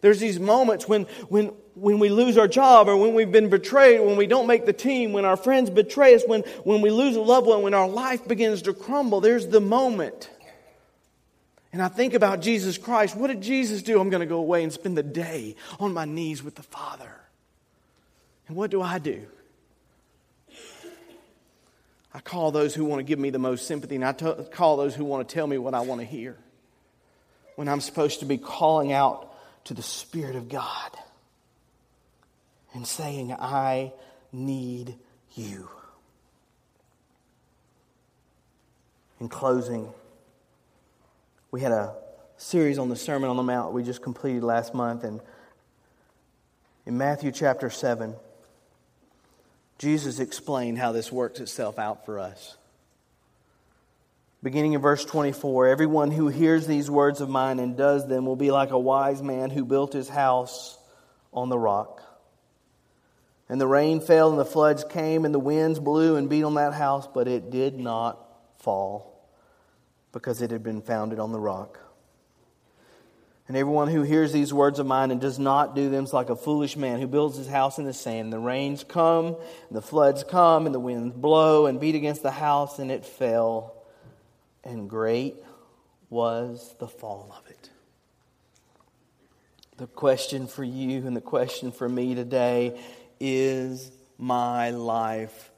There's 0.00 0.20
these 0.20 0.38
moments 0.38 0.86
when, 0.86 1.04
when, 1.28 1.52
when 1.80 1.98
we 1.98 2.08
lose 2.08 2.36
our 2.36 2.48
job 2.48 2.88
or 2.88 2.96
when 2.96 3.14
we've 3.14 3.30
been 3.30 3.48
betrayed, 3.48 4.00
when 4.00 4.16
we 4.16 4.26
don't 4.26 4.46
make 4.46 4.66
the 4.66 4.72
team, 4.72 5.12
when 5.12 5.24
our 5.24 5.36
friends 5.36 5.70
betray 5.70 6.14
us, 6.14 6.22
when, 6.26 6.42
when 6.64 6.80
we 6.80 6.90
lose 6.90 7.16
a 7.16 7.20
loved 7.20 7.46
one, 7.46 7.62
when 7.62 7.74
our 7.74 7.88
life 7.88 8.26
begins 8.26 8.62
to 8.62 8.74
crumble. 8.74 9.20
There's 9.20 9.46
the 9.46 9.60
moment. 9.60 10.30
And 11.72 11.82
I 11.82 11.88
think 11.88 12.14
about 12.14 12.40
Jesus 12.40 12.78
Christ. 12.78 13.14
What 13.16 13.28
did 13.28 13.42
Jesus 13.42 13.82
do? 13.82 14.00
I'm 14.00 14.10
going 14.10 14.20
to 14.20 14.26
go 14.26 14.38
away 14.38 14.62
and 14.62 14.72
spend 14.72 14.96
the 14.96 15.02
day 15.02 15.56
on 15.78 15.92
my 15.92 16.04
knees 16.04 16.42
with 16.42 16.54
the 16.54 16.62
Father. 16.62 17.14
And 18.48 18.56
what 18.56 18.70
do 18.70 18.80
I 18.82 18.98
do? 18.98 19.26
I 22.12 22.20
call 22.20 22.50
those 22.50 22.74
who 22.74 22.84
want 22.84 23.00
to 23.00 23.04
give 23.04 23.18
me 23.18 23.30
the 23.30 23.38
most 23.38 23.66
sympathy, 23.66 23.94
and 23.94 24.04
I 24.04 24.12
call 24.12 24.78
those 24.78 24.94
who 24.94 25.04
want 25.04 25.28
to 25.28 25.34
tell 25.34 25.46
me 25.46 25.58
what 25.58 25.74
I 25.74 25.80
want 25.80 26.00
to 26.00 26.06
hear. 26.06 26.36
When 27.56 27.68
I'm 27.68 27.80
supposed 27.80 28.20
to 28.20 28.26
be 28.26 28.38
calling 28.38 28.92
out 28.92 29.34
to 29.64 29.74
the 29.74 29.82
Spirit 29.82 30.34
of 30.34 30.48
God 30.48 30.98
and 32.78 32.86
saying, 32.86 33.32
I 33.32 33.92
need 34.30 34.94
you. 35.34 35.68
In 39.18 39.28
closing, 39.28 39.88
we 41.50 41.60
had 41.60 41.72
a 41.72 41.96
series 42.36 42.78
on 42.78 42.88
the 42.88 42.94
Sermon 42.94 43.30
on 43.30 43.36
the 43.36 43.42
Mount 43.42 43.72
we 43.72 43.82
just 43.82 44.00
completed 44.00 44.44
last 44.44 44.74
month, 44.74 45.02
and 45.02 45.20
in 46.86 46.96
Matthew 46.96 47.32
chapter 47.32 47.68
7, 47.68 48.14
Jesus 49.78 50.20
explained 50.20 50.78
how 50.78 50.92
this 50.92 51.10
works 51.10 51.40
itself 51.40 51.80
out 51.80 52.06
for 52.06 52.20
us. 52.20 52.56
Beginning 54.40 54.74
in 54.74 54.80
verse 54.80 55.04
24 55.04 55.66
Everyone 55.66 56.12
who 56.12 56.28
hears 56.28 56.68
these 56.68 56.88
words 56.88 57.20
of 57.20 57.28
mine 57.28 57.58
and 57.58 57.76
does 57.76 58.06
them 58.06 58.24
will 58.24 58.36
be 58.36 58.52
like 58.52 58.70
a 58.70 58.78
wise 58.78 59.20
man 59.20 59.50
who 59.50 59.64
built 59.64 59.92
his 59.92 60.08
house 60.08 60.78
on 61.32 61.48
the 61.48 61.58
rock. 61.58 62.04
And 63.48 63.60
the 63.60 63.66
rain 63.66 64.00
fell, 64.00 64.30
and 64.30 64.38
the 64.38 64.44
floods 64.44 64.84
came, 64.84 65.24
and 65.24 65.34
the 65.34 65.38
winds 65.38 65.78
blew 65.78 66.16
and 66.16 66.28
beat 66.28 66.42
on 66.42 66.54
that 66.54 66.74
house, 66.74 67.06
but 67.06 67.26
it 67.26 67.50
did 67.50 67.78
not 67.78 68.18
fall, 68.58 69.26
because 70.12 70.42
it 70.42 70.50
had 70.50 70.62
been 70.62 70.82
founded 70.82 71.18
on 71.18 71.32
the 71.32 71.40
rock. 71.40 71.80
And 73.46 73.56
everyone 73.56 73.88
who 73.88 74.02
hears 74.02 74.30
these 74.30 74.52
words 74.52 74.78
of 74.78 74.86
mine 74.86 75.10
and 75.10 75.18
does 75.18 75.38
not 75.38 75.74
do 75.74 75.88
them 75.88 76.04
is 76.04 76.12
like 76.12 76.28
a 76.28 76.36
foolish 76.36 76.76
man 76.76 77.00
who 77.00 77.06
builds 77.06 77.38
his 77.38 77.48
house 77.48 77.78
in 77.78 77.86
the 77.86 77.94
sand. 77.94 78.30
The 78.30 78.38
rains 78.38 78.84
come, 78.84 79.36
and 79.68 79.76
the 79.76 79.80
floods 79.80 80.22
come, 80.22 80.66
and 80.66 80.74
the 80.74 80.80
winds 80.80 81.14
blow 81.14 81.64
and 81.64 81.80
beat 81.80 81.94
against 81.94 82.22
the 82.22 82.30
house, 82.30 82.78
and 82.78 82.90
it 82.90 83.06
fell. 83.06 83.74
And 84.62 84.90
great 84.90 85.36
was 86.10 86.74
the 86.78 86.88
fall 86.88 87.34
of 87.38 87.50
it. 87.50 87.70
The 89.78 89.86
question 89.86 90.46
for 90.46 90.64
you 90.64 91.06
and 91.06 91.16
the 91.16 91.22
question 91.22 91.72
for 91.72 91.88
me 91.88 92.14
today 92.14 92.78
is 93.20 93.90
my 94.18 94.70
life 94.70 95.50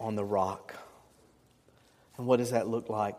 on 0.00 0.16
the 0.16 0.24
rock? 0.24 0.74
And 2.16 2.26
what 2.26 2.38
does 2.38 2.50
that 2.50 2.68
look 2.68 2.88
like? 2.88 3.16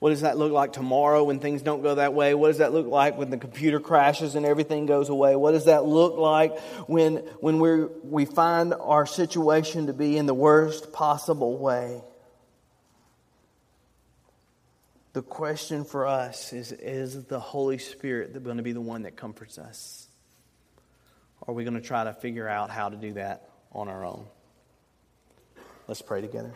What 0.00 0.10
does 0.10 0.22
that 0.22 0.38
look 0.38 0.50
like 0.50 0.72
tomorrow 0.72 1.24
when 1.24 1.40
things 1.40 1.60
don't 1.60 1.82
go 1.82 1.96
that 1.96 2.14
way? 2.14 2.34
What 2.34 2.48
does 2.48 2.58
that 2.58 2.72
look 2.72 2.86
like 2.86 3.18
when 3.18 3.28
the 3.28 3.36
computer 3.36 3.80
crashes 3.80 4.34
and 4.34 4.46
everything 4.46 4.86
goes 4.86 5.10
away? 5.10 5.36
What 5.36 5.52
does 5.52 5.66
that 5.66 5.84
look 5.84 6.16
like 6.16 6.58
when, 6.88 7.16
when 7.40 7.60
we 7.60 7.84
we 8.02 8.24
find 8.24 8.72
our 8.72 9.04
situation 9.04 9.88
to 9.88 9.92
be 9.92 10.16
in 10.16 10.24
the 10.24 10.34
worst 10.34 10.94
possible 10.94 11.58
way? 11.58 12.00
The 15.12 15.22
question 15.22 15.84
for 15.84 16.06
us 16.06 16.54
is 16.54 16.72
Is 16.72 17.24
the 17.24 17.40
Holy 17.40 17.76
Spirit 17.76 18.42
going 18.42 18.56
to 18.56 18.62
be 18.62 18.72
the 18.72 18.80
one 18.80 19.02
that 19.02 19.16
comforts 19.16 19.58
us? 19.58 19.99
Are 21.46 21.54
we 21.54 21.64
going 21.64 21.74
to 21.74 21.80
try 21.80 22.04
to 22.04 22.12
figure 22.12 22.48
out 22.48 22.70
how 22.70 22.88
to 22.88 22.96
do 22.96 23.14
that 23.14 23.48
on 23.72 23.88
our 23.88 24.04
own? 24.04 24.26
Let's 25.88 26.02
pray 26.02 26.20
together. 26.20 26.52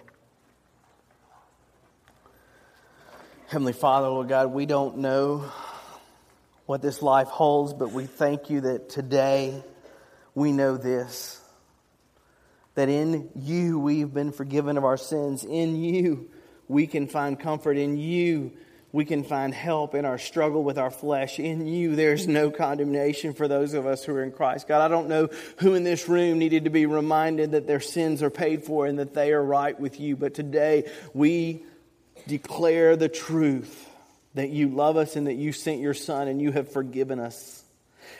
Heavenly 3.49 3.72
Father, 3.72 4.09
Lord 4.09 4.28
God, 4.28 4.53
we 4.53 4.66
don't 4.66 4.99
know 4.99 5.51
what 6.66 6.82
this 6.82 7.03
life 7.03 7.28
holds, 7.28 7.72
but 7.72 7.93
we 7.93 8.07
thank 8.07 8.51
you 8.51 8.62
that 8.62 8.89
today 8.89 9.62
we 10.35 10.53
know 10.53 10.76
this 10.76 11.41
that 12.74 12.89
in 12.89 13.30
you 13.37 13.78
we've 13.78 14.12
been 14.12 14.32
forgiven 14.32 14.76
of 14.76 14.85
our 14.85 14.97
sins. 14.97 15.45
In 15.45 15.76
you 15.76 16.30
we 16.68 16.87
can 16.87 17.07
find 17.07 17.39
comfort. 17.39 17.76
In 17.76 17.97
you 17.97 18.53
we 18.95 19.05
can 19.05 19.24
find 19.24 19.53
help 19.53 19.97
in 19.97 20.05
our 20.05 20.18
struggle 20.18 20.62
with 20.62 20.78
our 20.78 20.90
flesh. 20.90 21.40
In 21.40 21.66
you 21.66 21.97
there's 21.97 22.28
no 22.28 22.53
condemnation 22.53 23.34
for 23.34 23.49
those 23.49 23.74
of 23.74 23.86
us 23.86 24.05
who 24.05 24.14
are 24.14 24.22
in 24.22 24.30
Christ. 24.30 24.68
God, 24.68 24.80
I 24.80 24.86
don't 24.86 25.09
know 25.09 25.30
who 25.59 25.74
in 25.74 25.82
this 25.82 26.09
room 26.09 26.38
needed 26.38 26.62
to 26.62 26.70
be 26.70 26.86
reminded 26.86 27.51
that 27.51 27.66
their 27.66 27.80
sins 27.80 28.22
are 28.22 28.30
paid 28.30 28.62
for 28.62 28.86
and 28.86 29.01
that 29.01 29.12
they 29.12 29.32
are 29.32 29.42
right 29.42 29.78
with 29.80 29.99
you, 29.99 30.14
but 30.14 30.32
today 30.32 30.88
we 31.12 31.64
declare 32.28 32.95
the 32.95 33.09
truth 33.09 33.90
that 34.34 34.51
you 34.51 34.68
love 34.68 34.97
us 34.97 35.16
and 35.16 35.26
that 35.26 35.34
you 35.34 35.51
sent 35.51 35.80
your 35.80 35.92
Son 35.92 36.28
and 36.28 36.40
you 36.40 36.53
have 36.53 36.70
forgiven 36.70 37.18
us. 37.18 37.63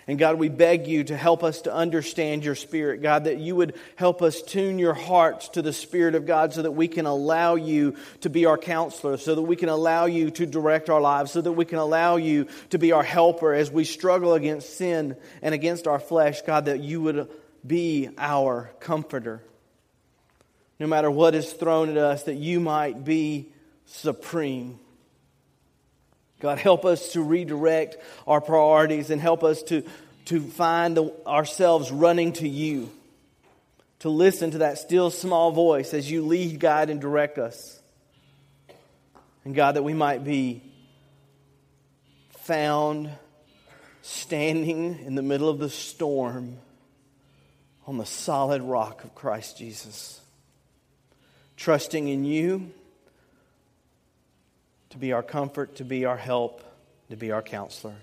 And 0.07 0.19
God, 0.19 0.39
we 0.39 0.51
beg 0.51 0.87
you 0.87 1.05
to 1.05 1.17
help 1.17 1.43
us 1.43 1.63
to 1.63 1.73
understand 1.73 2.45
your 2.45 2.55
Spirit. 2.55 3.01
God, 3.01 3.25
that 3.25 3.39
you 3.39 3.57
would 3.57 3.75
help 3.97 4.21
us 4.21 4.43
tune 4.43 4.79
your 4.79 4.93
hearts 4.93 5.49
to 5.51 5.63
the 5.63 5.73
Spirit 5.73 6.15
of 6.15 6.27
God 6.27 6.53
so 6.53 6.63
that 6.63 6.73
we 6.73 6.89
can 6.89 7.07
allow 7.07 7.55
you 7.55 7.97
to 8.21 8.29
be 8.29 8.45
our 8.45 8.59
counselor, 8.59 9.17
so 9.17 9.35
that 9.35 9.43
we 9.43 9.57
can 9.57 9.71
allow 9.71 10.05
you 10.05 10.31
to 10.33 10.45
direct 10.45 10.91
our 10.91 11.01
lives, 11.01 11.33
so 11.33 11.41
that 11.41 11.53
we 11.53 11.65
can 11.65 11.79
allow 11.79 12.17
you 12.17 12.47
to 12.71 12.79
be 12.79 12.93
our 12.93 13.03
helper 13.03 13.55
as 13.55 13.71
we 13.71 13.85
struggle 13.85 14.35
against 14.35 14.77
sin 14.77 15.17
and 15.41 15.55
against 15.55 15.87
our 15.87 15.99
flesh. 15.99 16.43
God, 16.43 16.67
that 16.67 16.81
you 16.81 17.01
would 17.01 17.31
be 17.67 18.11
our 18.19 18.71
comforter. 18.81 19.43
No 20.79 20.87
matter 20.87 21.11
what 21.11 21.35
is 21.35 21.51
thrown 21.51 21.89
at 21.89 21.97
us, 21.97 22.25
that 22.25 22.35
you 22.35 22.61
might 22.61 23.05
be 23.05 23.53
supreme. 23.87 24.79
God, 26.45 26.59
help 26.59 26.85
us 26.85 27.13
to 27.13 27.23
redirect 27.23 27.97
our 28.27 28.39
priorities 28.39 29.09
and 29.09 29.19
help 29.19 29.43
us 29.43 29.63
to, 29.63 29.83
to 30.27 30.43
find 30.43 30.95
the, 30.95 31.11
ourselves 31.27 31.91
running 31.91 32.35
to 32.35 32.47
you, 32.47 32.91
to 34.01 34.11
listen 34.11 34.51
to 34.51 34.59
that 34.59 34.77
still 34.77 35.11
small 35.11 35.53
voice 35.53 35.95
as 35.95 36.11
you 36.11 36.23
lead, 36.23 36.61
guide, 36.61 36.91
and 36.91 37.01
direct 37.01 37.39
us. 37.39 37.81
And 39.47 39.55
God, 39.55 39.77
that 39.77 39.85
we 39.85 39.95
might 39.95 40.23
be 40.23 40.63
found 42.41 43.09
standing 44.03 44.99
in 44.99 45.15
the 45.15 45.23
middle 45.23 45.49
of 45.49 45.59
the 45.59 45.71
storm 45.71 46.59
on 47.87 47.97
the 47.97 48.05
solid 48.05 48.61
rock 48.61 49.03
of 49.03 49.15
Christ 49.15 49.57
Jesus, 49.57 50.21
trusting 51.57 52.07
in 52.07 52.27
you 52.27 52.71
to 54.95 54.99
be 55.01 55.13
our 55.13 55.25
comfort, 55.25 55.75
to 55.75 55.85
be 55.85 56.05
our 56.05 56.17
help, 56.17 56.63
to 57.11 57.17
be 57.17 57.33
our 57.33 57.43
counselor. 57.43 57.97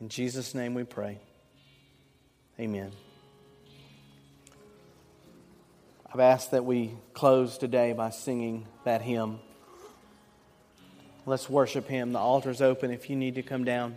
In 0.00 0.08
Jesus' 0.08 0.54
name 0.54 0.72
we 0.72 0.84
pray. 0.84 1.18
Amen. 2.58 2.92
I've 6.10 6.20
asked 6.20 6.52
that 6.52 6.64
we 6.64 6.94
close 7.12 7.58
today 7.58 7.92
by 7.92 8.08
singing 8.08 8.66
that 8.84 9.02
hymn. 9.02 9.38
Let's 11.26 11.50
worship 11.50 11.86
Him. 11.86 12.14
The 12.14 12.18
altar's 12.18 12.62
open 12.62 12.90
if 12.90 13.10
you 13.10 13.16
need 13.16 13.34
to 13.34 13.42
come 13.42 13.64
down. 13.64 13.96